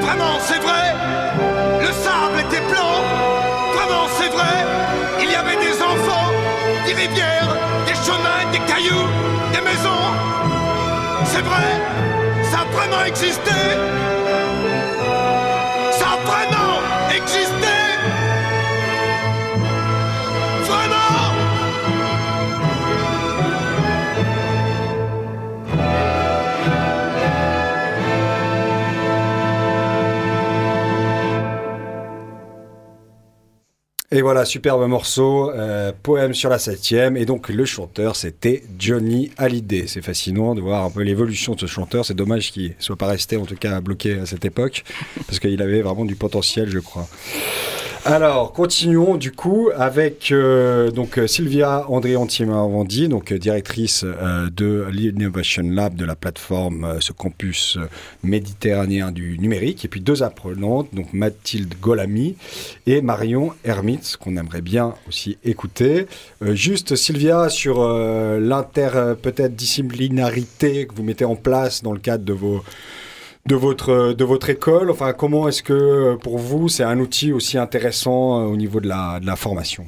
Vraiment, 0.06 0.36
c'est 0.48 0.62
vrai 0.68 0.86
Le 1.86 1.92
sable 2.04 2.38
était 2.46 2.66
blanc 2.72 2.96
Vraiment, 3.76 4.06
c'est 4.18 4.32
vrai 4.38 4.56
Il 5.24 5.32
y 5.32 5.36
avait 5.36 5.60
des 5.68 5.78
enfants, 5.92 6.30
des 6.86 6.94
rivières, 6.94 7.52
des 7.88 7.98
chemins, 8.06 8.44
des 8.52 8.64
cailloux, 8.72 9.08
des 9.54 9.62
maisons 9.62 10.06
c'est 11.36 11.42
vrai 11.42 11.72
Ça 12.52 12.60
a 12.60 12.66
vraiment 12.72 13.04
existé 13.06 13.52
Et 34.16 34.22
voilà, 34.22 34.46
superbe 34.46 34.88
morceau, 34.88 35.52
euh, 35.52 35.92
poème 36.02 36.34
sur 36.34 36.50
la 36.50 36.58
septième. 36.58 37.18
Et 37.18 37.26
donc 37.26 37.50
le 37.50 37.66
chanteur, 37.66 38.16
c'était 38.16 38.64
Johnny 38.80 39.30
Hallyday. 39.36 39.88
C'est 39.88 40.02
fascinant 40.02 40.56
de 40.56 40.62
voir 40.62 40.86
un 40.86 40.90
peu 40.90 41.02
l'évolution 41.02 41.54
de 41.54 41.60
ce 41.60 41.66
chanteur. 41.66 42.06
C'est 42.06 42.14
dommage 42.14 42.54
qu'il 42.54 42.76
soit 42.80 42.96
pas 42.96 43.08
resté, 43.08 43.36
en 43.36 43.46
tout 43.46 43.58
cas, 43.58 43.82
bloqué 43.82 44.20
à 44.20 44.26
cette 44.26 44.46
époque, 44.46 44.86
parce 45.28 45.40
qu'il 45.40 45.62
avait 45.62 45.82
vraiment 45.82 46.06
du 46.06 46.16
potentiel, 46.16 46.70
je 46.70 46.80
crois. 46.80 47.10
Alors, 48.08 48.54
continuons 48.54 49.16
du 49.16 49.32
coup 49.32 49.72
avec 49.76 50.32
euh, 50.32 50.92
donc 50.92 51.20
Sylvia 51.26 51.90
André 51.90 52.16
Antimarvandi, 52.16 53.08
donc 53.08 53.34
directrice 53.34 54.04
euh, 54.06 54.48
de 54.56 54.86
l'Innovation 54.92 55.64
Lab 55.64 55.96
de 55.96 56.06
la 56.06 56.16
plateforme, 56.16 56.84
euh, 56.84 57.00
ce 57.00 57.14
campus 57.14 57.80
méditerranéen 58.22 59.12
du 59.12 59.40
numérique, 59.40 59.86
et 59.86 59.88
puis 59.88 60.02
deux 60.02 60.22
apprenantes, 60.22 60.94
donc 60.94 61.14
Mathilde 61.14 61.74
Golami 61.82 62.36
et 62.86 63.02
Marion 63.02 63.54
Hermitz, 63.64 64.18
qu'on 64.18 64.38
aimerait 64.38 64.62
bien 64.62 64.94
aussi 65.08 65.40
écouter. 65.44 66.06
juste 66.44 66.96
Sylvia 66.96 67.50
sur 67.50 67.84
l'inter 67.88 69.16
peut-être 69.20 69.56
disciplinarité 69.56 70.86
que 70.86 70.94
vous 70.94 71.04
mettez 71.04 71.26
en 71.26 71.36
place 71.36 71.82
dans 71.82 71.94
le 71.94 72.00
cadre 72.00 72.24
de 72.24 72.34
vos 72.34 72.64
de 73.48 73.56
votre, 73.56 74.14
de 74.14 74.24
votre 74.26 74.50
école. 74.50 74.90
Enfin, 74.90 75.14
comment 75.14 75.48
est-ce 75.48 75.64
que 75.64 76.16
pour 76.16 76.38
vous 76.38 76.68
c'est 76.70 76.84
un 76.84 77.00
outil 77.00 77.32
aussi 77.32 77.58
intéressant 77.58 78.42
euh, 78.42 78.46
au 78.46 78.58
niveau 78.58 78.80
de 78.80 78.88
la, 78.88 79.20
de 79.20 79.26
la 79.26 79.36
formation? 79.36 79.86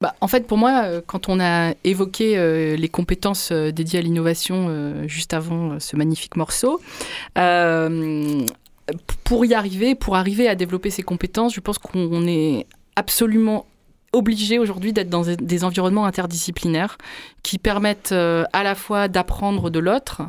Bah, 0.00 0.14
en 0.22 0.28
fait, 0.28 0.46
pour 0.46 0.56
moi, 0.56 0.84
euh, 0.84 1.02
quand 1.06 1.28
on 1.28 1.40
a 1.40 1.74
évoqué 1.84 2.38
euh, 2.38 2.74
les 2.76 2.88
compétences 2.88 3.52
dédiées 3.52 3.98
à 3.98 4.02
l'innovation 4.02 5.06
juste 5.06 5.34
avant 5.34 5.78
ce 5.78 5.96
magnifique 5.96 6.36
morceau, 6.36 6.80
pour 9.24 9.44
y 9.44 9.54
arriver, 9.54 9.94
pour 9.94 10.16
arriver 10.16 10.48
à 10.48 10.54
développer 10.54 10.90
ces 10.90 11.02
compétences, 11.02 11.54
je 11.54 11.60
pense 11.60 11.78
qu'on 11.78 12.26
est 12.26 12.66
absolument 12.96 13.66
obligé 14.12 14.58
aujourd'hui 14.58 14.92
d'être 14.92 15.08
dans 15.08 15.22
des 15.22 15.64
environnements 15.64 16.04
interdisciplinaires 16.04 16.98
qui 17.42 17.58
permettent 17.58 18.12
euh, 18.12 18.44
à 18.52 18.62
la 18.62 18.74
fois 18.74 19.08
d'apprendre 19.08 19.70
de 19.70 19.78
l'autre, 19.78 20.22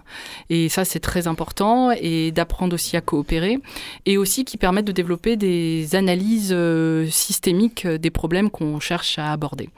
et 0.49 0.69
ça 0.69 0.85
c'est 0.85 0.99
très 0.99 1.27
important, 1.27 1.91
et 1.91 2.31
d'apprendre 2.31 2.73
aussi 2.73 2.95
à 2.95 3.01
coopérer, 3.01 3.59
et 4.05 4.17
aussi 4.17 4.45
qui 4.45 4.57
permettent 4.57 4.85
de 4.85 4.91
développer 4.91 5.35
des 5.35 5.95
analyses 5.95 6.53
euh, 6.53 7.07
systémiques 7.07 7.87
des 7.87 8.11
problèmes 8.11 8.49
qu'on 8.49 8.79
cherche 8.79 9.17
à 9.19 9.31
aborder. 9.31 9.69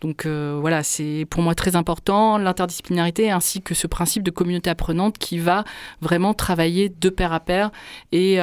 Donc 0.00 0.26
euh, 0.26 0.58
voilà, 0.60 0.82
c'est 0.82 1.26
pour 1.30 1.42
moi 1.42 1.54
très 1.54 1.76
important, 1.76 2.36
l'interdisciplinarité 2.38 3.30
ainsi 3.30 3.62
que 3.62 3.74
ce 3.74 3.86
principe 3.86 4.22
de 4.22 4.30
communauté 4.30 4.68
apprenante 4.68 5.18
qui 5.18 5.38
va 5.38 5.64
vraiment 6.00 6.34
travailler 6.34 6.88
de 6.88 7.08
pair 7.08 7.32
à 7.32 7.40
pair 7.40 7.70
et, 8.10 8.38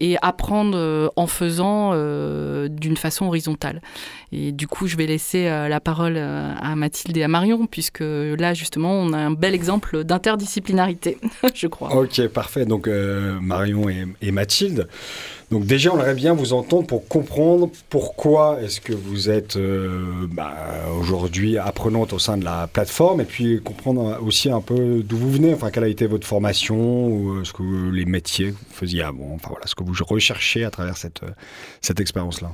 et 0.00 0.16
apprendre 0.22 1.12
en 1.16 1.26
faisant 1.26 1.92
d'une 2.68 2.96
façon 2.96 3.26
horizontale. 3.26 3.80
Et 4.32 4.52
du 4.52 4.63
coup, 4.66 4.86
je 4.86 4.96
vais 4.96 5.06
laisser 5.06 5.44
la 5.44 5.80
parole 5.80 6.16
à 6.16 6.76
Mathilde 6.76 7.16
et 7.16 7.22
à 7.22 7.28
Marion, 7.28 7.66
puisque 7.66 7.94
que 7.94 8.34
là, 8.38 8.52
justement, 8.52 8.92
on 8.92 9.14
a 9.14 9.18
un 9.18 9.30
bel 9.30 9.54
exemple 9.54 10.04
d'interdisciplinarité, 10.04 11.16
je 11.54 11.66
crois. 11.68 11.96
Ok, 11.96 12.26
parfait. 12.28 12.66
Donc, 12.66 12.86
euh, 12.86 13.38
Marion 13.40 13.88
et, 13.88 14.30
Mathilde. 14.30 14.88
Donc 15.50 15.66
déjà, 15.66 15.92
on 15.92 15.96
aimerait 15.96 16.14
bien 16.14 16.34
vous 16.34 16.52
entendre 16.52 16.86
pour 16.86 17.06
comprendre 17.06 17.70
pourquoi 17.88 18.60
est-ce 18.62 18.80
que 18.80 18.92
vous 18.92 19.30
êtes 19.30 19.56
euh, 19.56 20.26
bah, 20.28 20.52
aujourd'hui 20.98 21.56
apprenante 21.58 22.12
au 22.12 22.18
sein 22.18 22.36
de 22.36 22.44
la 22.44 22.66
plateforme 22.66 23.20
et 23.20 23.24
puis 23.24 23.60
comprendre 23.62 24.18
aussi 24.20 24.50
un 24.50 24.60
peu 24.60 25.02
d'où 25.04 25.16
vous 25.16 25.30
venez, 25.30 25.54
enfin 25.54 25.70
quelle 25.70 25.84
a 25.84 25.88
été 25.88 26.06
votre 26.06 26.26
formation 26.26 27.36
euh, 27.36 27.44
ce 27.44 27.52
que 27.52 27.62
les 27.92 28.06
métiers 28.06 28.46
que 28.46 28.56
vous 28.56 28.74
faisiez 28.74 29.02
avant, 29.02 29.32
enfin 29.34 29.50
voilà 29.50 29.66
ce 29.66 29.76
que 29.76 29.84
vous 29.84 29.94
recherchez 30.04 30.64
à 30.64 30.70
travers 30.70 30.96
cette, 30.96 31.20
cette 31.82 32.00
expérience-là. 32.00 32.52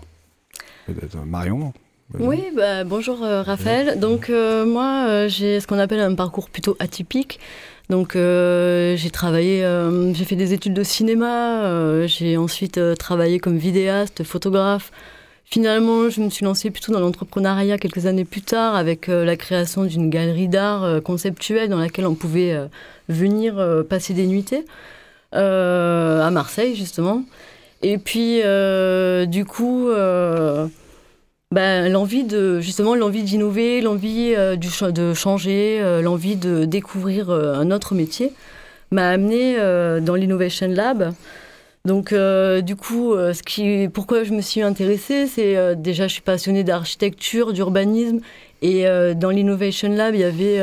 Marion 1.25 1.73
oui, 2.19 2.43
bah, 2.57 2.83
bonjour 2.85 3.23
euh, 3.23 3.43
Raphaël. 3.43 4.01
Donc 4.01 4.31
euh, 4.31 4.67
moi, 4.67 5.07
euh, 5.09 5.29
j'ai 5.29 5.61
ce 5.61 5.67
qu'on 5.67 5.79
appelle 5.79 6.01
un 6.01 6.15
parcours 6.15 6.51
plutôt 6.51 6.77
atypique. 6.81 7.39
Donc 7.89 8.13
j'ai 8.15 9.11
travaillé, 9.13 9.67
j'ai 10.15 10.25
fait 10.25 10.37
des 10.37 10.53
études 10.53 10.75
de 10.75 10.85
cinéma, 10.85 12.07
j'ai 12.07 12.37
ensuite 12.37 12.81
travaillé 12.97 13.41
comme 13.41 13.59
vidéaste, 13.59 14.23
photographe. 14.23 14.93
Finalement, 15.45 16.09
je 16.09 16.21
me 16.21 16.31
suis 16.31 16.45
lancée 16.45 16.71
plutôt 16.71 16.93
dans 16.93 17.01
l'entrepreneuriat 17.01 17.79
quelques 17.79 18.07
années 18.07 18.25
plus 18.25 18.43
tard 18.43 18.77
avec 18.77 19.09
la 19.09 19.37
création 19.37 19.87
d'une 19.87 20.09
galerie 20.09 20.47
d'art 20.47 21.03
conceptuelle 21.03 21.69
dans 21.69 21.81
laquelle 21.81 22.07
on 22.07 22.15
pouvait 22.15 22.57
venir 23.09 23.85
passer 23.89 24.15
des 24.15 24.29
nuitées 24.29 24.65
à 25.33 26.31
Marseille 26.31 26.77
justement. 26.77 27.25
Et 27.83 27.99
puis 27.99 28.41
du 29.27 29.45
coup 29.45 29.89
ben, 31.53 31.91
l'envie 31.91 32.23
de 32.23 32.61
justement 32.61 32.95
l'envie 32.95 33.25
d'innover, 33.25 33.81
l'envie 33.81 34.35
euh, 34.37 34.55
de 34.55 35.15
changer, 35.15 35.81
euh, 35.83 36.01
l'envie 36.01 36.37
de 36.37 36.65
découvrir 36.65 37.29
euh, 37.31 37.55
un 37.55 37.73
autre 37.73 37.97
métier 37.97 38.33
m'a 38.93 39.09
amené 39.09 39.57
dans 40.01 40.15
l'Innovation 40.15 40.69
Lab. 40.69 41.13
Donc 41.85 42.13
du 42.13 42.77
coup, 42.77 43.15
ce 43.15 43.43
qui, 43.45 43.89
pourquoi 43.89 44.25
je 44.25 44.33
me 44.33 44.41
suis 44.41 44.63
intéressée, 44.63 45.29
c'est 45.29 45.77
déjà 45.77 46.09
je 46.09 46.15
suis 46.15 46.23
passionnée 46.23 46.65
d'architecture, 46.65 47.53
d'urbanisme 47.53 48.19
et 48.63 48.85
dans 49.15 49.31
l'Innovation 49.31 49.91
Lab, 49.91 50.17
il 50.17 50.23
y 50.23 50.25
avait 50.25 50.59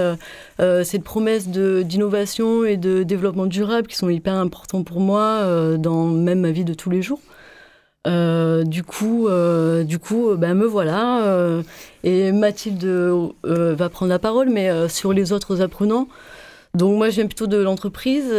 cette 0.83 1.05
promesse 1.05 1.47
d'innovation 1.47 2.65
et 2.65 2.75
de 2.75 3.03
développement 3.03 3.45
durable 3.45 3.87
qui 3.87 3.95
sont 3.95 4.09
hyper 4.09 4.33
importants 4.33 4.83
pour 4.83 4.99
moi 4.99 5.77
dans 5.77 6.03
même 6.03 6.41
ma 6.41 6.51
vie 6.51 6.65
de 6.65 6.73
tous 6.73 6.89
les 6.89 7.01
jours. 7.01 7.21
Euh, 8.07 8.63
du 8.63 8.83
coup, 8.83 9.27
euh, 9.27 9.83
coup, 9.99 10.35
ben 10.35 10.53
me 10.53 10.65
voilà. 10.65 11.23
Euh, 11.25 11.61
et 12.03 12.31
Mathilde 12.31 12.85
va 13.43 13.89
prendre 13.89 14.09
la 14.09 14.19
parole, 14.19 14.49
mais 14.49 14.69
sur 14.89 15.13
les 15.13 15.33
autres 15.33 15.61
apprenants. 15.61 16.07
Donc 16.73 16.95
moi, 16.95 17.09
je 17.09 17.15
viens 17.15 17.25
plutôt 17.25 17.47
de 17.47 17.57
l'entreprise 17.57 18.31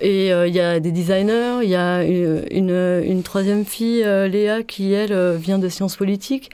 et 0.00 0.28
il 0.28 0.54
y 0.54 0.60
a 0.60 0.80
des 0.80 0.92
designers, 0.92 1.58
il 1.62 1.68
y 1.68 1.76
a 1.76 2.02
une, 2.02 3.22
troisième 3.22 3.64
fille, 3.64 4.02
Léa, 4.02 4.62
qui 4.62 4.92
elle 4.92 5.36
vient 5.36 5.58
de 5.58 5.68
sciences 5.68 5.96
politiques. 5.96 6.50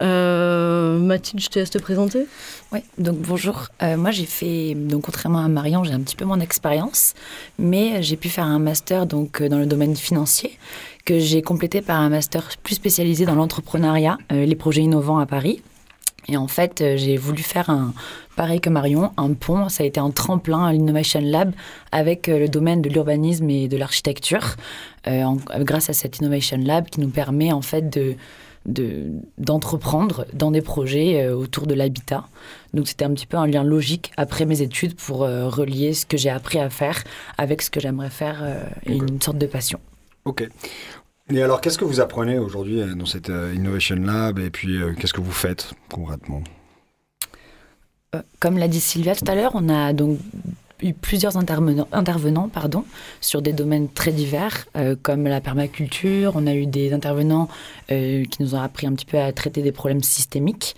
Mathilde, 0.00 1.42
je 1.42 1.48
te 1.48 1.58
laisse 1.58 1.70
te 1.70 1.78
présenter. 1.78 2.26
Oui, 2.72 2.80
donc 2.98 3.18
bonjour. 3.18 3.68
moi, 3.80 4.10
j'ai 4.10 4.26
fait, 4.26 4.74
donc 4.74 5.02
contrairement 5.02 5.38
à 5.40 5.48
Marion, 5.48 5.84
j'ai 5.84 5.92
un 5.92 6.00
petit 6.00 6.16
peu 6.16 6.24
moins 6.24 6.38
d'expérience, 6.38 7.14
mais 7.58 8.02
j'ai 8.02 8.16
pu 8.16 8.28
faire 8.28 8.44
un 8.44 8.58
master 8.58 9.06
donc 9.06 9.42
dans 9.42 9.58
le 9.58 9.66
domaine 9.66 9.94
financier 9.94 10.58
que 11.04 11.18
j'ai 11.18 11.42
complété 11.42 11.82
par 11.82 12.00
un 12.00 12.08
master 12.08 12.48
plus 12.62 12.76
spécialisé 12.76 13.24
dans 13.24 13.34
l'entrepreneuriat, 13.34 14.18
euh, 14.30 14.44
les 14.44 14.54
projets 14.54 14.82
innovants 14.82 15.18
à 15.18 15.26
Paris. 15.26 15.62
Et 16.28 16.36
en 16.36 16.46
fait, 16.46 16.80
euh, 16.80 16.96
j'ai 16.96 17.16
voulu 17.16 17.42
faire 17.42 17.68
un, 17.68 17.92
pareil 18.36 18.60
que 18.60 18.70
Marion, 18.70 19.10
un 19.16 19.32
pont. 19.32 19.68
Ça 19.68 19.82
a 19.82 19.86
été 19.86 19.98
un 19.98 20.10
tremplin 20.10 20.64
à 20.64 20.72
l'Innovation 20.72 21.20
Lab 21.20 21.52
avec 21.90 22.28
euh, 22.28 22.38
le 22.38 22.48
domaine 22.48 22.82
de 22.82 22.88
l'urbanisme 22.88 23.50
et 23.50 23.66
de 23.68 23.76
l'architecture, 23.76 24.56
grâce 25.04 25.90
à 25.90 25.92
cette 25.92 26.18
Innovation 26.18 26.58
Lab 26.58 26.88
qui 26.88 27.00
nous 27.00 27.08
permet 27.08 27.50
en 27.50 27.62
fait 27.62 27.90
de 27.90 28.14
d'entreprendre 28.64 30.26
dans 30.32 30.50
des 30.50 30.62
projets 30.62 31.28
autour 31.28 31.66
de 31.66 31.74
l'habitat. 31.74 32.24
Donc 32.74 32.88
c'était 32.88 33.04
un 33.04 33.12
petit 33.12 33.26
peu 33.26 33.36
un 33.36 33.46
lien 33.46 33.64
logique 33.64 34.12
après 34.16 34.46
mes 34.46 34.62
études 34.62 34.94
pour 34.94 35.18
relier 35.18 35.94
ce 35.94 36.06
que 36.06 36.16
j'ai 36.16 36.30
appris 36.30 36.58
à 36.60 36.70
faire 36.70 37.02
avec 37.38 37.62
ce 37.62 37.70
que 37.70 37.80
j'aimerais 37.80 38.10
faire 38.10 38.44
et 38.86 38.94
une 38.94 39.20
sorte 39.20 39.38
de 39.38 39.46
passion. 39.46 39.80
Ok. 40.24 40.48
Et 41.30 41.42
alors, 41.42 41.60
qu'est-ce 41.60 41.78
que 41.78 41.84
vous 41.84 42.00
apprenez 42.00 42.38
aujourd'hui 42.38 42.80
euh, 42.80 42.94
dans 42.94 43.06
cette 43.06 43.30
euh, 43.30 43.54
Innovation 43.54 43.96
Lab 43.96 44.38
et 44.38 44.50
puis 44.50 44.76
euh, 44.76 44.92
qu'est-ce 44.98 45.12
que 45.14 45.20
vous 45.20 45.32
faites 45.32 45.72
concrètement? 45.90 46.42
Comme 48.40 48.58
l'a 48.58 48.68
dit 48.68 48.80
Sylvia 48.80 49.14
tout 49.14 49.24
à 49.26 49.34
l'heure, 49.34 49.52
on 49.54 49.70
a 49.70 49.94
donc 49.94 50.18
eu 50.82 50.92
plusieurs 50.92 51.36
intervenants, 51.36 51.88
sur 53.20 53.42
des 53.42 53.52
domaines 53.52 53.88
très 53.88 54.12
divers, 54.12 54.66
comme 55.02 55.24
la 55.24 55.40
permaculture. 55.40 56.32
On 56.34 56.46
a 56.46 56.54
eu 56.54 56.66
des 56.66 56.92
intervenants 56.92 57.48
qui 57.88 58.36
nous 58.40 58.54
ont 58.54 58.60
appris 58.60 58.86
un 58.86 58.92
petit 58.92 59.06
peu 59.06 59.18
à 59.18 59.32
traiter 59.32 59.62
des 59.62 59.72
problèmes 59.72 60.02
systémiques. 60.02 60.76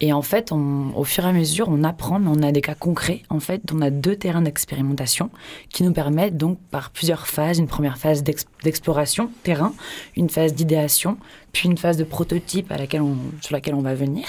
Et 0.00 0.12
en 0.12 0.20
fait, 0.20 0.52
au 0.52 1.04
fur 1.04 1.24
et 1.24 1.28
à 1.28 1.32
mesure, 1.32 1.68
on 1.70 1.82
apprend, 1.82 2.18
mais 2.18 2.28
on 2.28 2.42
a 2.42 2.52
des 2.52 2.60
cas 2.60 2.74
concrets. 2.74 3.22
En 3.30 3.40
fait, 3.40 3.62
on 3.72 3.80
a 3.80 3.88
deux 3.88 4.14
terrains 4.14 4.42
d'expérimentation 4.42 5.30
qui 5.70 5.84
nous 5.84 5.92
permettent 5.92 6.36
donc 6.36 6.58
par 6.70 6.90
plusieurs 6.90 7.26
phases, 7.26 7.58
une 7.58 7.66
première 7.66 7.96
phase 7.96 8.22
d'exploration 8.22 9.30
terrain, 9.42 9.72
une 10.14 10.28
phase 10.28 10.52
d'idéation, 10.52 11.16
puis 11.52 11.68
une 11.70 11.78
phase 11.78 11.96
de 11.96 12.04
prototype 12.04 12.70
à 12.70 12.76
laquelle 12.76 13.02
sur 13.40 13.54
laquelle 13.54 13.74
on 13.74 13.80
va 13.80 13.94
venir. 13.94 14.26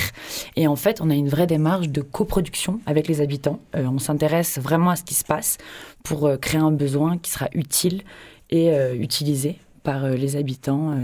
Et 0.55 0.67
en 0.67 0.77
fait, 0.77 1.01
on 1.01 1.09
a 1.09 1.15
une 1.15 1.27
vraie 1.27 1.47
démarche 1.47 1.89
de 1.89 2.01
coproduction 2.01 2.79
avec 2.85 3.09
les 3.09 3.19
habitants. 3.19 3.59
Euh, 3.75 3.87
on 3.87 3.99
s'intéresse 3.99 4.59
vraiment 4.59 4.91
à 4.91 4.95
ce 4.95 5.03
qui 5.03 5.15
se 5.15 5.25
passe 5.25 5.57
pour 6.03 6.27
euh, 6.27 6.37
créer 6.37 6.61
un 6.61 6.71
besoin 6.71 7.17
qui 7.17 7.29
sera 7.29 7.49
utile 7.53 8.03
et 8.49 8.71
euh, 8.71 8.95
utilisé 8.95 9.57
par 9.83 10.07
les 10.09 10.35
habitants, 10.35 10.97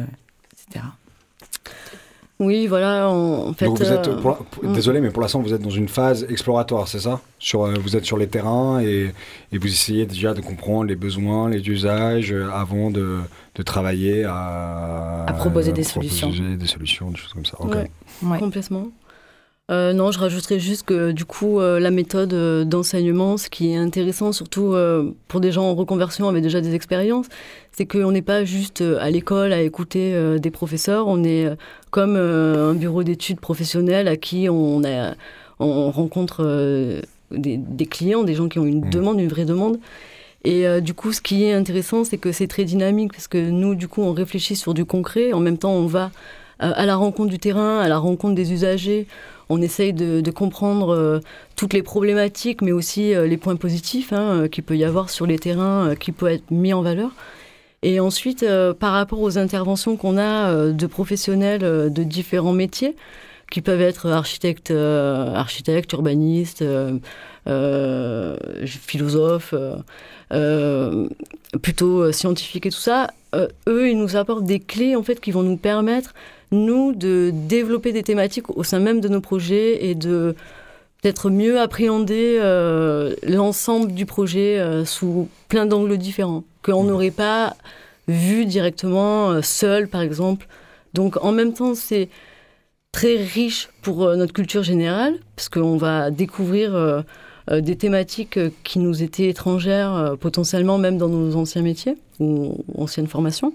etc. 0.51 0.85
Oui, 2.39 2.67
voilà, 2.67 3.09
en 3.09 3.53
fait. 3.53 3.67
vous 3.67 3.91
êtes, 3.91 4.07
euh, 4.07 4.33
mm. 4.63 4.73
désolé, 4.73 5.01
mais 5.01 5.11
pour 5.11 5.21
l'instant, 5.21 5.41
vous 5.41 5.53
êtes 5.53 5.61
dans 5.61 5.69
une 5.69 5.87
phase 5.87 6.25
exploratoire, 6.29 6.87
c'est 6.87 6.99
ça? 6.99 7.21
Sur, 7.39 7.63
euh, 7.63 7.75
Vous 7.81 7.95
êtes 7.95 8.05
sur 8.05 8.17
les 8.17 8.27
terrains 8.27 8.81
et, 8.81 9.13
vous 9.51 9.67
essayez 9.67 10.05
déjà 10.05 10.33
de 10.33 10.41
comprendre 10.41 10.85
les 10.85 10.95
besoins, 10.95 11.49
les 11.49 11.67
usages 11.69 12.33
euh, 12.33 12.49
avant 12.51 12.89
de, 12.89 13.19
travailler 13.65 14.23
à, 14.23 15.25
à 15.27 15.33
proposer 15.33 15.71
des 15.71 15.83
solutions. 15.83 16.29
des 16.29 16.67
solutions, 16.67 17.11
des 17.11 17.17
choses 17.17 17.33
comme 17.33 17.45
ça. 17.45 17.57
complètement. 17.57 18.87
Euh, 19.73 19.91
non, 19.93 20.11
je 20.11 20.19
rajouterais 20.19 20.59
juste 20.59 20.83
que 20.83 21.11
du 21.11 21.25
coup, 21.25 21.59
euh, 21.59 21.79
la 21.79 21.89
méthode 21.89 22.33
euh, 22.33 22.63
d'enseignement, 22.63 23.37
ce 23.37 23.49
qui 23.49 23.71
est 23.71 23.75
intéressant, 23.75 24.31
surtout 24.31 24.75
pour 25.27 25.39
des 25.39 25.51
gens 25.51 25.63
en 25.63 25.75
reconversion 25.75 26.29
avec 26.29 26.43
déjà 26.43 26.61
des 26.61 26.75
expériences, 26.75 27.25
c'est 27.71 27.85
qu'on 27.85 28.11
n'est 28.11 28.21
pas 28.21 28.45
juste 28.45 28.81
à 28.81 29.09
l'école 29.09 29.51
à 29.51 29.61
écouter 29.61 30.15
des 30.39 30.51
professeurs, 30.51 31.07
on 31.07 31.23
est 31.23 31.47
comme 31.89 32.15
un 32.15 32.73
bureau 32.73 33.03
d'études 33.03 33.39
professionnel 33.39 34.07
à 34.07 34.15
qui 34.15 34.47
on, 34.49 34.83
a, 34.83 35.15
on 35.59 35.89
rencontre 35.89 36.43
des, 37.31 37.85
clients, 37.85 38.23
des 38.23 38.35
gens 38.35 38.47
qui 38.47 38.59
ont 38.59 38.65
une 38.65 38.85
mmh. 38.85 38.89
demande, 38.89 39.19
une 39.19 39.29
vraie 39.29 39.45
demande. 39.45 39.79
Et 40.43 40.65
du 40.81 40.93
coup, 40.93 41.13
ce 41.13 41.21
qui 41.21 41.45
est 41.45 41.53
intéressant, 41.53 42.03
c'est 42.03 42.17
que 42.17 42.31
c'est 42.31 42.47
très 42.47 42.65
dynamique 42.65 43.11
parce 43.13 43.27
que 43.27 43.49
nous, 43.49 43.75
du 43.75 43.87
coup, 43.87 44.01
on 44.01 44.13
réfléchit 44.13 44.55
sur 44.55 44.73
du 44.73 44.85
concret. 44.85 45.33
En 45.33 45.39
même 45.39 45.57
temps, 45.57 45.73
on 45.73 45.87
va 45.87 46.11
à 46.71 46.85
la 46.85 46.95
rencontre 46.95 47.29
du 47.29 47.39
terrain, 47.39 47.79
à 47.79 47.87
la 47.87 47.97
rencontre 47.97 48.35
des 48.35 48.53
usagers 48.53 49.07
on 49.49 49.61
essaye 49.61 49.93
de, 49.93 50.31
comprendre 50.31 50.93
euh, 50.93 51.19
toutes 51.55 51.73
les 51.73 51.83
problématiques, 51.83 52.61
mais 52.61 52.71
aussi 52.71 53.13
euh, 53.13 53.27
les 53.27 53.37
points 53.37 53.55
positifs 53.55 54.11
hein, 54.13 54.41
euh, 54.43 54.47
qu'il 54.47 54.63
peut 54.63 54.77
y 54.77 54.83
avoir 54.83 55.09
sur 55.09 55.25
les 55.25 55.37
terrains 55.37 55.95
qui 55.95 56.11
peuvent 56.11 56.31
être 56.31 56.51
mis 56.51 56.73
en 56.73 56.81
valeur. 56.81 57.11
Et 57.83 57.99
ensuite, 57.99 58.45
par 58.79 58.93
rapport 58.93 59.19
aux 59.19 59.37
interventions 59.37 59.97
qu'on 59.97 60.17
a 60.17 60.71
de 60.71 60.87
professionnels 60.87 61.91
de 61.91 62.03
différents 62.03 62.53
métiers, 62.53 62.95
qui 63.51 63.59
peuvent 63.59 63.81
être 63.81 64.09
architectes, 64.09 64.71
architectes 64.71 65.91
urbanistes, 65.91 66.63
philosophes, 68.65 69.53
plutôt 71.61 72.11
scientifiques 72.13 72.67
et 72.67 72.69
tout 72.69 72.77
ça, 72.77 73.07
eux, 73.67 73.89
ils 73.89 73.97
nous 73.97 74.15
apportent 74.15 74.45
des 74.45 74.61
clés 74.61 74.95
en 74.95 75.03
fait 75.03 75.19
qui 75.19 75.31
vont 75.31 75.43
nous 75.43 75.57
permettre 75.57 76.13
nous, 76.53 76.93
de 76.93 77.31
développer 77.33 77.91
des 77.91 78.03
thématiques 78.03 78.55
au 78.55 78.63
sein 78.63 78.79
même 78.79 79.01
de 79.01 79.07
nos 79.07 79.21
projets 79.21 79.85
et 79.85 79.95
de 79.95 80.35
peut-être 81.03 81.29
mieux 81.29 81.59
appréhender 81.59 82.37
euh, 82.39 83.13
l'ensemble 83.23 83.93
du 83.93 84.05
projet 84.05 84.57
euh, 84.57 84.85
sous 84.85 85.27
plein 85.49 85.65
d'angles 85.65 85.97
différents, 85.97 86.43
qu'on 86.63 86.83
mmh. 86.83 86.87
n'aurait 86.87 87.11
pas 87.11 87.55
vu 88.07 88.45
directement 88.45 89.31
euh, 89.31 89.41
seul, 89.41 89.89
par 89.89 90.01
exemple. 90.01 90.47
Donc 90.93 91.17
en 91.23 91.33
même 91.33 91.53
temps, 91.53 91.75
c'est 91.75 92.07
très 92.93 93.17
riche 93.17 93.69
pour 93.81 94.15
notre 94.15 94.33
culture 94.33 94.63
générale, 94.63 95.15
parce 95.35 95.49
qu'on 95.49 95.77
va 95.77 96.11
découvrir 96.11 97.03
des 97.51 97.75
thématiques 97.75 98.37
qui 98.63 98.77
nous 98.77 99.01
étaient 99.01 99.29
étrangères, 99.29 100.15
potentiellement 100.19 100.77
même 100.77 100.99
dans 100.99 101.09
nos 101.09 101.35
anciens 101.35 101.63
métiers 101.63 101.97
ou 102.19 102.63
anciennes 102.77 103.07
formations 103.07 103.51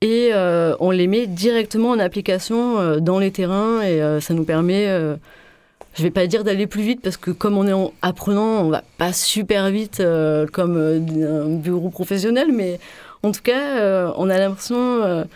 et 0.00 0.30
euh, 0.32 0.76
on 0.78 0.90
les 0.90 1.08
met 1.08 1.26
directement 1.26 1.90
en 1.90 1.98
application 1.98 2.78
euh, 2.78 3.00
dans 3.00 3.18
les 3.18 3.32
terrains 3.32 3.82
et 3.82 4.00
euh, 4.00 4.20
ça 4.20 4.32
nous 4.32 4.44
permet, 4.44 4.86
je 5.94 6.02
vais 6.02 6.10
pas 6.10 6.26
dire 6.26 6.44
d'aller 6.44 6.66
plus 6.66 6.82
vite 6.82 7.00
parce 7.02 7.16
que 7.16 7.32
comme 7.32 7.58
on 7.58 7.66
est 7.66 7.72
en 7.72 7.92
apprenant, 8.02 8.62
on 8.62 8.68
va 8.68 8.84
pas 8.96 9.12
super 9.12 9.70
vite 9.70 10.02
comme 10.52 10.76
un 10.76 11.56
bureau 11.56 11.90
professionnel, 11.90 12.52
mais 12.52 12.78
en 13.24 13.32
tout 13.32 13.42
cas, 13.42 14.12
on 14.16 14.30
a 14.30 14.38
l'impression 14.38 15.26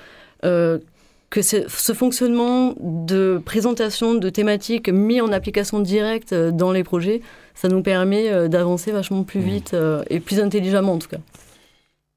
que 0.42 1.42
ce 1.42 1.92
fonctionnement 1.92 2.74
de 2.78 3.42
présentation 3.44 4.14
de 4.14 4.28
thématiques 4.28 4.88
mis 4.88 5.20
en 5.20 5.32
application 5.32 5.80
directe 5.80 6.34
dans 6.34 6.70
les 6.70 6.84
projets, 6.84 7.20
ça 7.54 7.66
nous 7.68 7.82
permet 7.82 8.48
d'avancer 8.48 8.92
vachement 8.92 9.24
plus 9.24 9.40
mmh. 9.40 9.44
vite 9.44 9.76
et 10.08 10.20
plus 10.20 10.38
intelligemment 10.38 10.92
en 10.92 10.98
tout 10.98 11.08
cas. 11.08 11.18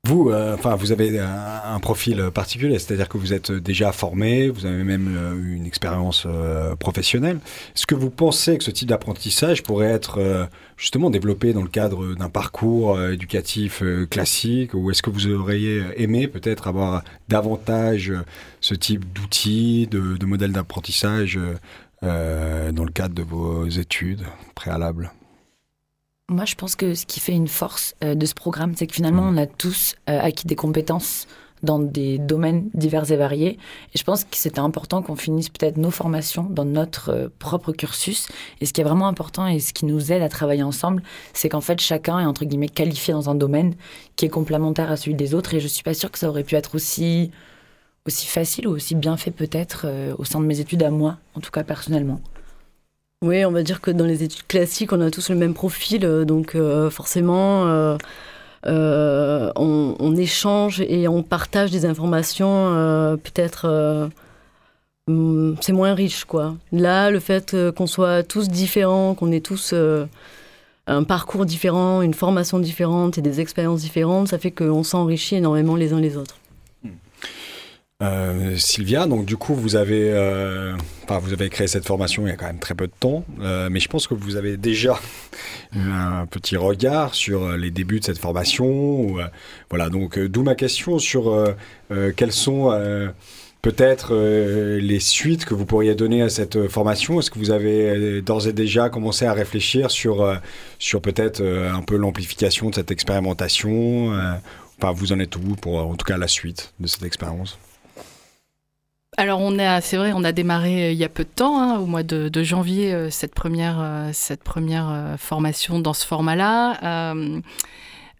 Vous, 0.06 0.30
euh, 0.30 0.54
enfin, 0.54 0.76
vous 0.76 0.92
avez 0.92 1.20
un, 1.20 1.80
profil 1.80 2.30
particulier, 2.32 2.78
c'est-à-dire 2.78 3.10
que 3.10 3.18
vous 3.18 3.34
êtes 3.34 3.52
déjà 3.52 3.92
formé, 3.92 4.50
vous 4.50 4.68
avez 4.68 4.84
même 4.84 5.16
euh, 5.18 5.56
une 5.56 5.66
expérience 5.66 6.26
euh, 6.28 6.76
professionnelle. 6.76 7.40
Est-ce 7.76 7.88
que 7.88 7.96
vous 7.96 8.12
pensez 8.12 8.60
que 8.60 8.64
ce 8.64 8.70
type 8.70 8.90
d'apprentissage 8.90 9.64
pourrait 9.64 9.88
être 9.88 10.48
justement 10.78 11.10
développé 11.10 11.54
dans 11.54 11.64
le 11.64 11.70
cadre 11.70 12.14
d'un 12.14 12.30
parcours 12.30 13.02
éducatif 13.02 13.82
classique, 14.12 14.76
ou 14.76 14.92
est-ce 14.92 15.02
que 15.02 15.10
vous 15.10 15.28
auriez 15.28 15.84
aimé 15.98 16.28
peut-être 16.28 16.68
avoir 16.68 17.04
davantage 17.28 18.14
ce 18.62 18.76
type 18.76 19.12
d'outils, 19.12 19.88
de 19.88 20.26
modèles 20.26 20.52
d'apprentissage 20.52 21.40
dans 22.04 22.84
le 22.86 22.92
cadre 22.92 23.16
de 23.16 23.24
vos 23.24 23.68
études 23.68 24.24
préalables? 24.54 25.12
Moi, 26.28 26.46
je 26.46 26.56
pense 26.56 26.76
que 26.76 26.96
ce 26.96 27.06
qui 27.06 27.20
fait 27.20 27.34
une 27.34 27.48
force 27.48 27.96
euh, 28.04 28.16
de 28.16 28.26
ce 28.26 28.34
programme, 28.34 28.74
c'est 28.76 28.88
que 28.88 28.96
finalement, 28.96 29.24
on 29.24 29.38
a 29.38 29.46
tous 29.46 29.96
euh, 30.10 30.20
acquis 30.20 30.48
des 30.48 30.56
compétences 30.56 31.28
dans 31.62 31.78
des 31.78 32.18
domaines 32.18 32.70
divers 32.74 33.12
et 33.12 33.16
variés. 33.16 33.60
Et 33.94 33.98
je 33.98 34.04
pense 34.04 34.24
que 34.24 34.36
c'était 34.36 34.60
important 34.60 35.04
qu'on 35.04 35.16
finisse 35.16 35.50
peut-être 35.50 35.78
nos 35.78 35.92
formations 35.92 36.44
dans 36.44 36.66
notre 36.66 37.10
euh, 37.10 37.28
propre 37.38 37.74
cursus. 37.74 38.28
Et 38.60 38.66
ce 38.66 38.74
qui 38.74 38.82
est 38.82 38.84
vraiment 38.84 39.08
important 39.08 39.46
et 39.46 39.60
ce 39.60 39.72
qui 39.72 39.86
nous 39.86 40.12
aide 40.12 40.24
à 40.24 40.30
travailler 40.30 40.64
ensemble, 40.64 41.04
c'est 41.34 41.48
qu'en 41.48 41.62
fait, 41.62 41.80
chacun 41.80 42.20
est 42.20 42.26
entre 42.26 42.46
guillemets 42.46 42.70
qualifié 42.70 43.14
dans 43.14 43.30
un 43.30 43.36
domaine 43.36 43.76
qui 44.16 44.26
est 44.26 44.30
complémentaire 44.30 44.90
à 44.90 44.98
celui 44.98 45.14
des 45.14 45.36
autres. 45.36 45.54
Et 45.54 45.60
je 45.60 45.68
suis 45.68 45.84
pas 45.84 45.94
sûre 45.94 46.12
que 46.12 46.18
ça 46.18 46.28
aurait 46.28 46.44
pu 46.44 46.56
être 46.56 46.74
aussi 46.74 47.32
aussi 48.08 48.28
facile 48.28 48.68
ou 48.68 48.72
aussi 48.72 48.94
bien 48.94 49.18
fait 49.18 49.32
peut-être 49.32 49.88
au 50.20 50.26
sein 50.26 50.40
de 50.40 50.46
mes 50.46 50.60
études 50.60 50.84
à 50.84 50.92
moi, 50.92 51.18
en 51.34 51.40
tout 51.40 51.50
cas 51.50 51.64
personnellement. 51.64 52.22
Oui, 53.22 53.46
on 53.46 53.52
va 53.52 53.64
dire 53.64 53.82
que 53.82 53.92
dans 53.92 54.06
les 54.06 54.24
études 54.24 54.46
classiques, 54.48 54.94
on 54.94 55.02
a 55.02 55.10
tous 55.10 55.30
le 55.30 55.36
même 55.36 55.54
profil, 55.54 56.06
euh, 56.06 56.26
donc 56.26 56.54
euh, 56.56 56.90
forcément, 56.90 57.66
euh, 58.66 59.52
on, 59.56 60.16
échange 60.18 60.82
et 60.82 61.08
on 61.08 61.24
partage 61.24 61.72
des 61.72 61.86
informations, 61.86 63.18
peut-être 63.24 64.10
mm, 65.08 65.56
c'est 65.62 65.74
moins 65.74 65.94
riche, 65.94 66.26
quoi. 66.26 66.56
Là, 66.72 67.10
le 67.12 67.20
fait 67.20 67.56
qu'on 67.76 67.88
soit 67.88 68.24
tous 68.24 68.50
différents, 68.50 69.16
qu'on 69.16 69.32
ait 69.32 69.42
tous 69.42 69.74
un 70.88 71.04
parcours 71.04 71.46
différent, 71.46 72.02
une 72.02 72.14
formation 72.14 72.60
différente 72.60 73.18
et 73.18 73.22
des 73.22 73.40
expériences 73.42 73.82
différentes, 73.82 74.30
ça 74.30 74.38
fait 74.40 74.52
qu'on 74.52 74.84
s'enrichit 74.84 75.36
énormément 75.36 75.76
les 75.76 75.94
uns 75.94 76.00
les 76.00 76.18
autres. 76.18 76.36
Euh, 78.04 78.58
Sylvia, 78.58 79.08
donc 79.08 79.24
du 79.24 79.38
coup 79.38 79.56
vous 79.56 79.78
avez, 79.78 80.12
euh, 80.12 80.76
enfin, 81.06 81.18
vous 81.20 81.32
avez 81.32 81.50
créé 81.50 81.66
cette 81.66 81.86
formation 81.86 82.28
il 82.28 82.30
y 82.30 82.34
a 82.34 82.36
quand 82.36 82.46
même 82.46 82.60
très 82.60 82.76
peu 82.76 82.88
de 82.88 82.94
temps, 83.00 83.24
euh, 83.40 83.70
mais 83.72 83.80
je 83.80 83.88
pense 83.88 84.06
que 84.06 84.14
vous 84.14 84.36
avez 84.36 84.58
déjà 84.58 85.00
un 85.74 86.26
petit 86.26 86.58
regard 86.58 87.16
sur 87.16 87.56
les 87.56 87.72
débuts 87.72 88.02
de 88.02 88.04
cette 88.04 88.18
formation. 88.18 89.16
voilà, 89.70 89.88
donc 89.88 90.20
d'où 90.20 90.44
ma 90.44 90.56
question 90.56 91.00
sur 91.00 91.56
quelles 92.18 92.34
sont 92.34 92.70
peut-être 93.62 94.14
les 94.14 95.00
suites 95.00 95.46
que 95.46 95.54
vous 95.54 95.66
pourriez 95.66 95.96
donner 95.96 96.22
à 96.22 96.28
cette 96.28 96.68
formation. 96.68 97.22
Est-ce 97.22 97.32
que 97.32 97.40
vous 97.40 97.52
avez 97.52 98.22
d'ores 98.22 98.50
et 98.50 98.54
déjà 98.54 98.90
commencé 98.90 99.26
à 99.26 99.32
réfléchir 99.32 99.90
sur, 99.90 100.38
sur 100.80 101.02
peut-être 101.02 101.42
un 101.42 101.82
peu 101.82 101.96
l'amplification 101.96 102.72
de 102.72 102.76
cette 102.76 102.92
expérimentation 102.92 104.12
Enfin, 104.82 104.92
vous 104.92 105.14
en 105.14 105.20
êtes 105.22 105.38
où 105.38 105.56
pour 105.62 105.78
en 105.78 105.96
tout 105.96 106.06
cas 106.06 106.18
la 106.18 106.28
suite 106.28 106.74
de 106.82 106.88
cette 106.88 107.04
expérience? 107.04 107.58
Alors 109.18 109.40
on 109.42 109.58
a, 109.60 109.80
c'est 109.82 109.98
vrai, 109.98 110.12
on 110.14 110.24
a 110.24 110.32
démarré 110.32 110.88
euh, 110.88 110.92
il 110.92 110.98
y 110.98 111.06
a 111.06 111.10
peu 111.10 111.24
de 111.24 111.30
temps, 111.30 111.60
hein, 111.60 111.80
au 111.80 111.86
mois 111.86 112.04
de, 112.04 112.44
janvier, 112.44 112.94
euh, 112.94 113.10
cette 113.10 113.34
première, 113.34 113.78
euh, 113.80 114.10
cette 114.14 114.44
première 114.44 115.16
formation 115.18 115.80
dans 115.80 115.94
ce 115.94 116.06
format-là. 116.06 117.14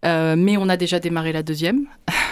mais 0.02 0.56
on 0.56 0.68
a 0.68 0.76
déjà 0.76 0.98
démarré 0.98 1.32
la 1.32 1.42
deuxième. 1.42 1.86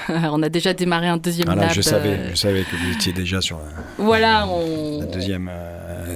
on 0.31 0.43
a 0.43 0.49
déjà 0.49 0.75
démarré 0.75 1.09
un 1.09 1.17
deuxième 1.17 1.49
ah 1.49 1.69
Je 1.73 1.81
savais, 1.81 2.31
je 2.31 2.35
savais 2.35 2.63
que 2.63 2.77
vous 2.77 2.93
étiez 2.93 3.13
déjà 3.13 3.41
sur 3.41 3.61
voilà, 3.99 4.47
la 5.01 5.07
deuxième 5.07 5.51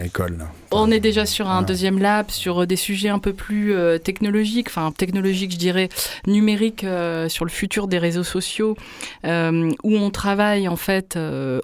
école. 0.05 0.47
on 0.71 0.91
est 0.91 1.01
déjà 1.01 1.27
sur 1.27 1.49
un 1.49 1.63
deuxième 1.63 1.99
lab, 1.99 2.31
sur 2.31 2.67
des 2.67 2.77
sujets 2.77 3.09
un 3.09 3.19
peu 3.19 3.33
plus 3.33 3.75
technologiques, 4.03 4.69
enfin 4.69 4.93
technologiques, 4.93 5.53
je 5.53 5.59
dirais, 5.59 5.89
numériques, 6.27 6.87
sur 7.29 7.45
le 7.45 7.51
futur 7.51 7.89
des 7.89 7.99
réseaux 7.99 8.25
sociaux, 8.25 8.77
où 9.25 9.97
on 9.97 10.11
travaille 10.11 10.69
en 10.69 10.77
fait 10.77 11.19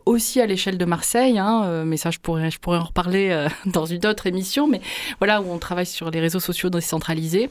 aussi 0.07 0.41
à 0.41 0.47
l'échelle 0.47 0.79
de 0.79 0.85
Marseille, 0.85 1.39
hein, 1.39 1.85
mais 1.85 1.97
ça 1.97 2.11
je 2.11 2.19
pourrais, 2.19 2.51
je 2.51 2.59
pourrais 2.59 2.79
en 2.79 2.85
reparler 2.85 3.47
dans 3.67 3.87
une 3.87 4.07
autre 4.07 4.27
émission, 4.27 4.67
mais 4.67 4.81
voilà, 5.19 5.41
où 5.41 5.53
on 5.53 5.59
travaille 5.59 5.87
sur 5.87 6.11
les 6.11 6.21
réseaux 6.21 6.41
sociaux 6.41 6.71
décentralisés. 6.71 7.51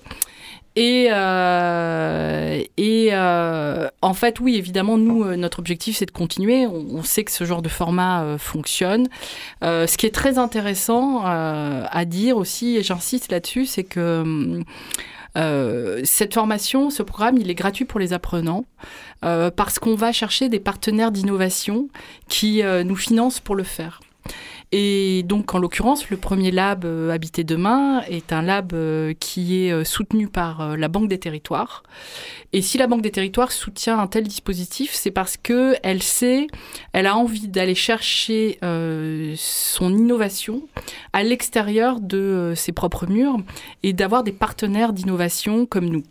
Et, 0.76 1.08
euh, 1.12 2.64
euh, 2.80 3.90
en 4.02 4.14
fait, 4.14 4.40
oui, 4.40 4.56
évidemment, 4.56 4.98
nous, 4.98 5.24
euh, 5.24 5.36
notre 5.36 5.60
objectif, 5.60 5.98
c'est 5.98 6.08
de 6.08 6.12
continuer. 6.12 6.66
On, 6.66 7.04
sait 7.04 7.24
que 7.24 7.32
ce 7.32 7.44
genre 7.44 7.62
de 7.62 7.70
format 7.70 8.38
fonctionne. 8.38 9.08
ce 9.62 9.98
qui 9.98 10.06
est 10.06 10.16
très 10.16 10.38
intéressant 10.38 11.22
à 11.24 12.06
dire 12.06 12.38
aussi, 12.38 12.78
et 12.78 12.84
j'insiste 12.84 13.32
là-dessus, 13.32 13.66
c'est 13.66 13.84
que 13.84 14.62
cette 16.04 16.34
formation, 16.34 16.90
ce 16.90 17.04
programme, 17.04 17.38
il 17.38 17.50
est 17.50 17.56
gratuit 17.56 17.86
pour 17.86 18.00
les 18.00 18.14
apprenants 18.14 18.66
parce 19.22 19.80
qu'on 19.80 19.96
va 19.96 20.12
chercher 20.12 20.50
des 20.50 20.60
partenaires 20.60 21.12
d'innovation 21.12 21.90
qui 22.30 22.64
nous 22.64 22.96
financent 22.96 23.40
pour 23.40 23.56
le 23.56 23.64
faire. 23.64 24.00
Et 24.76 25.22
donc, 25.22 25.54
en 25.54 25.60
l'occurrence, 25.60 26.10
le 26.10 26.18
premier 26.18 26.50
lab 26.50 26.84
euh, 26.84 27.12
Habiter 27.12 27.44
demain 27.44 28.02
est 28.10 28.34
un 28.34 28.42
lab 28.42 28.74
euh, 28.74 29.14
qui 29.20 29.64
est 29.66 29.72
euh, 29.72 29.84
soutenu 29.84 30.28
par 30.28 30.76
la 30.76 30.88
Banque 30.88 31.08
des 31.08 31.20
Territoires. 31.20 31.84
Et 32.54 32.64
si 32.64 32.80
la 32.80 32.88
Banque 32.88 33.04
des 33.04 33.12
Territoires 33.12 33.52
soutient 33.52 34.00
un 34.00 34.08
tel 34.08 34.24
dispositif, 34.24 34.92
c'est 34.94 35.12
parce 35.12 35.38
que 35.38 35.76
elle 35.84 36.02
sait, 36.02 36.48
elle 36.92 37.06
a 37.06 37.16
envie 37.16 37.48
d'aller 37.48 37.76
chercher 37.76 38.58
son 39.36 39.94
innovation 39.94 40.64
à 41.14 41.24
l'extérieur 41.24 42.00
de 42.00 42.54
ses 42.56 42.72
propres 42.72 43.08
murs 43.08 43.38
et 43.84 43.94
d'avoir 43.94 44.24
des 44.24 44.32
partenaires 44.32 44.94
d'innovation 44.94 45.66
comme 45.66 45.86
nous. 45.86 46.04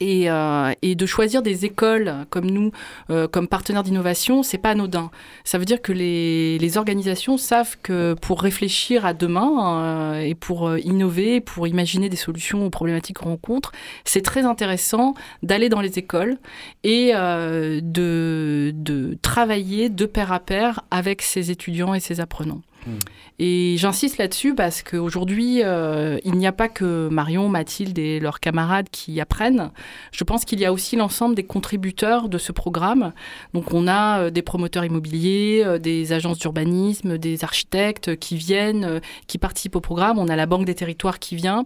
Et, 0.00 0.30
euh, 0.30 0.72
et, 0.82 0.94
de 0.94 1.06
choisir 1.06 1.42
des 1.42 1.64
écoles 1.64 2.26
comme 2.30 2.50
nous, 2.50 2.72
euh, 3.10 3.26
comme 3.26 3.48
partenaires 3.48 3.82
d'innovation, 3.82 4.42
c'est 4.42 4.58
pas 4.58 4.70
anodin. 4.70 5.10
Ça 5.44 5.58
veut 5.58 5.64
dire 5.64 5.80
que 5.80 5.92
les, 5.92 6.58
les, 6.58 6.76
organisations 6.76 7.36
savent 7.36 7.76
que 7.82 8.14
pour 8.14 8.42
réfléchir 8.42 9.06
à 9.06 9.14
demain 9.14 10.12
euh, 10.14 10.20
et 10.20 10.34
pour 10.34 10.76
innover, 10.78 11.40
pour 11.40 11.66
imaginer 11.66 12.08
des 12.08 12.16
solutions 12.16 12.66
aux 12.66 12.70
problématiques 12.70 13.18
qu'on 13.18 13.30
rencontre, 13.30 13.72
c'est 14.04 14.22
très 14.22 14.44
intéressant 14.44 15.14
d'aller 15.42 15.68
dans 15.68 15.80
les 15.80 15.98
écoles 15.98 16.38
et 16.84 17.12
de, 17.12 18.72
de 18.74 19.18
travailler 19.22 19.88
de 19.88 20.06
pair 20.06 20.32
à 20.32 20.40
pair 20.40 20.82
avec 20.90 21.22
ces 21.22 21.50
étudiants 21.50 21.94
et 21.94 22.00
ces 22.00 22.20
apprenants. 22.20 22.62
Hmm. 22.86 22.98
Et 23.40 23.76
j'insiste 23.78 24.18
là-dessus 24.18 24.54
parce 24.54 24.82
qu'aujourd'hui, 24.82 25.62
euh, 25.62 26.18
il 26.24 26.32
n'y 26.32 26.46
a 26.46 26.52
pas 26.52 26.68
que 26.68 27.08
Marion, 27.08 27.48
Mathilde 27.48 27.96
et 27.98 28.18
leurs 28.18 28.40
camarades 28.40 28.88
qui 28.90 29.20
apprennent. 29.20 29.70
Je 30.10 30.24
pense 30.24 30.44
qu'il 30.44 30.58
y 30.58 30.64
a 30.64 30.72
aussi 30.72 30.96
l'ensemble 30.96 31.36
des 31.36 31.44
contributeurs 31.44 32.28
de 32.28 32.36
ce 32.36 32.50
programme. 32.50 33.12
Donc 33.54 33.72
on 33.72 33.86
a 33.86 34.22
euh, 34.22 34.30
des 34.30 34.42
promoteurs 34.42 34.84
immobiliers, 34.84 35.62
euh, 35.64 35.78
des 35.78 36.12
agences 36.12 36.38
d'urbanisme, 36.38 37.16
des 37.16 37.44
architectes 37.44 38.16
qui 38.16 38.36
viennent, 38.36 39.00
qui 39.28 39.38
participent 39.38 39.76
au 39.76 39.80
programme. 39.80 40.18
On 40.18 40.28
a 40.28 40.34
la 40.34 40.46
Banque 40.46 40.64
des 40.64 40.74
territoires 40.74 41.20
qui 41.20 41.36
vient. 41.36 41.64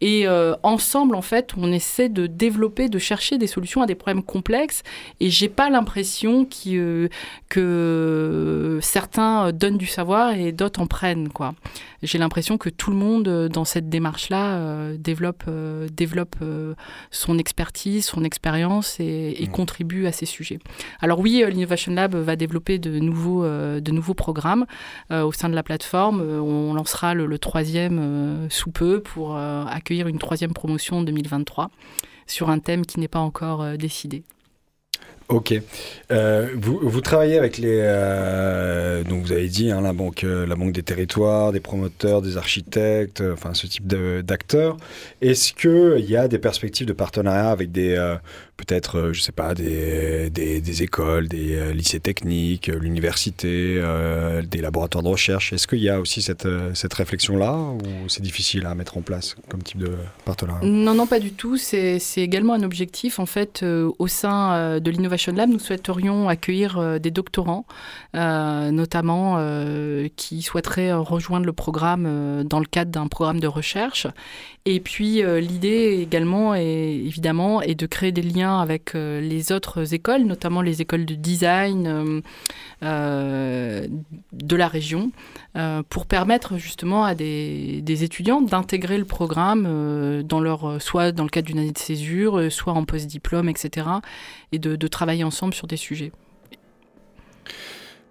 Et 0.00 0.26
ensemble, 0.62 1.14
en 1.14 1.22
fait, 1.22 1.52
on 1.56 1.72
essaie 1.72 2.08
de 2.08 2.26
développer, 2.26 2.88
de 2.88 2.98
chercher 2.98 3.38
des 3.38 3.46
solutions 3.46 3.82
à 3.82 3.86
des 3.86 3.94
problèmes 3.94 4.22
complexes. 4.22 4.82
Et 5.18 5.30
j'ai 5.30 5.48
pas 5.48 5.68
l'impression 5.68 6.46
que 6.46 7.08
certains 8.80 9.52
donnent 9.52 9.78
du 9.78 9.86
savoir 9.86 10.32
et 10.32 10.49
d'autres 10.52 10.80
en 10.80 10.86
prennent. 10.86 11.28
Quoi. 11.28 11.54
J'ai 12.02 12.18
l'impression 12.18 12.58
que 12.58 12.68
tout 12.68 12.90
le 12.90 12.96
monde 12.96 13.28
euh, 13.28 13.48
dans 13.48 13.64
cette 13.64 13.88
démarche-là 13.88 14.56
euh, 14.56 14.96
développe, 14.98 15.44
euh, 15.48 15.88
développe 15.92 16.36
son 17.10 17.38
expertise, 17.38 18.04
son 18.06 18.24
expérience 18.24 18.98
et, 19.00 19.36
mmh. 19.40 19.52
contribue 19.52 20.06
à 20.06 20.12
ces 20.12 20.26
sujets. 20.26 20.58
Alors 21.00 21.18
oui, 21.20 21.44
l'Innovation 21.48 21.92
Lab 21.92 22.14
va 22.14 22.36
développer 22.36 22.78
de 22.78 22.98
nouveaux, 22.98 23.44
de 23.44 23.90
nouveaux 23.90 24.14
programmes 24.14 24.66
au 25.10 25.32
sein 25.32 25.48
de 25.48 25.54
la 25.54 25.62
plateforme. 25.62 26.20
On 26.20 26.74
lancera 26.74 27.14
le, 27.14 27.26
le 27.26 27.38
troisième 27.38 28.48
sous 28.48 28.70
peu 28.70 29.00
pour 29.00 29.36
accueillir 29.36 30.08
une 30.08 30.18
troisième 30.18 30.52
promotion 30.52 30.98
en 30.98 31.02
2023 31.02 31.70
sur 32.26 32.50
un 32.50 32.58
thème 32.58 32.86
qui 32.86 33.00
n'est 33.00 33.08
pas 33.08 33.18
encore 33.18 33.76
décidé. 33.76 34.24
Ok. 35.30 35.54
Euh, 36.10 36.48
vous, 36.56 37.00
travaillez 37.00 37.38
avec 37.38 37.56
les. 37.56 37.78
Euh, 37.82 39.04
donc 39.04 39.22
vous 39.22 39.30
avez 39.30 39.48
dit 39.48 39.70
hein, 39.70 39.80
la 39.80 39.92
banque, 39.92 40.24
euh, 40.24 40.44
la 40.44 40.56
banque 40.56 40.72
des 40.72 40.82
territoires, 40.82 41.52
des 41.52 41.60
promoteurs, 41.60 42.20
des 42.20 42.36
architectes, 42.36 43.22
enfin 43.32 43.54
ce 43.54 43.68
type 43.68 43.86
d'acteurs. 43.86 44.76
Est-ce 45.20 45.52
que 45.52 45.98
il 46.00 46.10
y 46.10 46.16
a 46.16 46.26
des 46.26 46.40
perspectives 46.40 46.88
de 46.88 46.92
partenariat 46.92 47.50
avec 47.50 47.70
des 47.70 47.96
peut-être, 48.60 48.98
euh, 48.98 49.12
je 49.12 49.20
sais 49.20 49.32
pas, 49.32 49.54
des, 49.54 50.82
écoles, 50.82 51.28
des 51.28 51.56
euh, 51.56 51.72
lycées 51.72 52.00
techniques, 52.00 52.68
euh, 52.68 52.78
l'université, 52.78 53.80
des 54.44 54.60
laboratoires 54.60 55.02
de 55.02 55.08
recherche. 55.08 55.52
Est-ce 55.52 55.66
qu'il 55.66 55.80
y 55.80 55.88
a 55.88 56.00
aussi 56.00 56.22
cette, 56.22 56.44
réflexion-là 56.94 57.54
ou 57.54 58.08
c'est 58.08 58.22
difficile 58.22 58.66
à 58.66 58.74
mettre 58.74 58.96
en 58.96 59.02
place 59.02 59.36
comme 59.48 59.62
type 59.62 59.78
de 59.78 59.92
partenariat? 60.24 60.66
Non, 60.66 60.94
non, 60.94 61.06
pas 61.06 61.18
du 61.20 61.32
tout. 61.32 61.56
C'est 61.56 62.00
également 62.16 62.54
un 62.54 62.62
objectif. 62.62 63.18
En 63.18 63.26
fait, 63.26 63.64
au 63.64 64.06
sein 64.06 64.78
de 64.80 64.90
l'Innovation 64.90 65.32
Lab, 65.32 65.50
nous 65.50 65.58
souhaiterions 65.58 66.28
accueillir 66.28 67.00
des 67.00 67.10
doctorants, 67.10 67.66
notamment 68.14 69.38
qui 70.16 70.42
souhaiteraient 70.42 70.92
rejoindre 70.92 71.46
le 71.46 71.52
programme 71.52 72.44
dans 72.44 72.60
le 72.60 72.66
cadre 72.66 72.90
d'un 72.90 73.06
programme 73.06 73.40
de 73.40 73.46
recherche. 73.46 74.06
Et 74.66 74.80
puis, 74.80 75.22
l'idée 75.40 76.00
également, 76.02 76.54
évidemment, 76.54 77.62
est 77.62 77.74
de 77.74 77.86
créer 77.86 78.12
des 78.12 78.22
liens 78.22 78.49
avec 78.58 78.94
euh, 78.94 79.20
les 79.20 79.52
autres 79.52 79.94
écoles, 79.94 80.24
notamment 80.24 80.62
les 80.62 80.82
écoles 80.82 81.04
de 81.04 81.14
design 81.14 81.86
euh, 81.86 82.20
euh, 82.82 83.86
de 84.32 84.56
la 84.56 84.68
région, 84.68 85.12
pour 85.88 86.06
permettre 86.06 86.56
justement 86.56 87.04
à 87.04 87.14
des, 87.14 87.82
étudiants 88.04 88.40
d'intégrer 88.40 88.98
le 88.98 89.04
programme 89.04 90.22
dans 90.22 90.40
leur, 90.40 90.80
soit 90.80 91.12
dans 91.12 91.24
le 91.24 91.28
cadre 91.28 91.48
d'une 91.48 91.58
année 91.58 91.72
de 91.72 91.78
césure, 91.78 92.50
soit 92.50 92.72
en 92.72 92.84
post-diplôme, 92.84 93.48
etc., 93.48 93.86
et 94.52 94.58
de 94.58 94.86
travailler 94.86 95.24
ensemble 95.24 95.54
sur 95.54 95.66
des 95.66 95.76
sujets. 95.76 96.12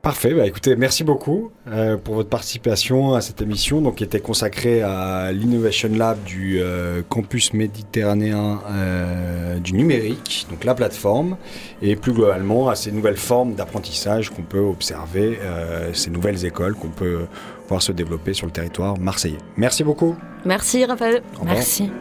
Parfait, 0.01 0.33
bah 0.33 0.45
écoutez, 0.45 0.77
merci 0.77 1.03
beaucoup 1.03 1.51
euh, 1.67 1.97
pour 1.97 2.15
votre 2.15 2.29
participation 2.29 3.15
à 3.15 3.21
cette 3.21 3.41
émission 3.41 3.81
donc, 3.81 3.95
qui 3.95 4.05
était 4.05 4.21
consacrée 4.21 4.81
à 4.81 5.33
l'Innovation 5.33 5.89
Lab 5.93 6.23
du 6.23 6.61
euh, 6.61 7.01
campus 7.09 7.53
méditerranéen 7.53 8.61
euh, 8.69 9.59
du 9.59 9.73
numérique, 9.73 10.47
donc 10.49 10.63
la 10.63 10.73
plateforme, 10.73 11.35
et 11.81 11.97
plus 11.97 12.13
globalement 12.13 12.69
à 12.69 12.75
ces 12.75 12.93
nouvelles 12.93 13.17
formes 13.17 13.55
d'apprentissage 13.55 14.29
qu'on 14.29 14.43
peut 14.43 14.59
observer, 14.59 15.37
ces 15.91 16.09
nouvelles 16.09 16.45
écoles 16.45 16.75
qu'on 16.75 16.89
peut 16.89 17.25
voir 17.67 17.81
se 17.81 17.91
développer 17.91 18.33
sur 18.33 18.45
le 18.45 18.53
territoire 18.53 18.97
marseillais. 18.97 19.37
Merci 19.57 19.83
beaucoup. 19.83 20.15
Merci 20.45 20.85
Raphaël. 20.85 21.21
Merci. 21.43 21.91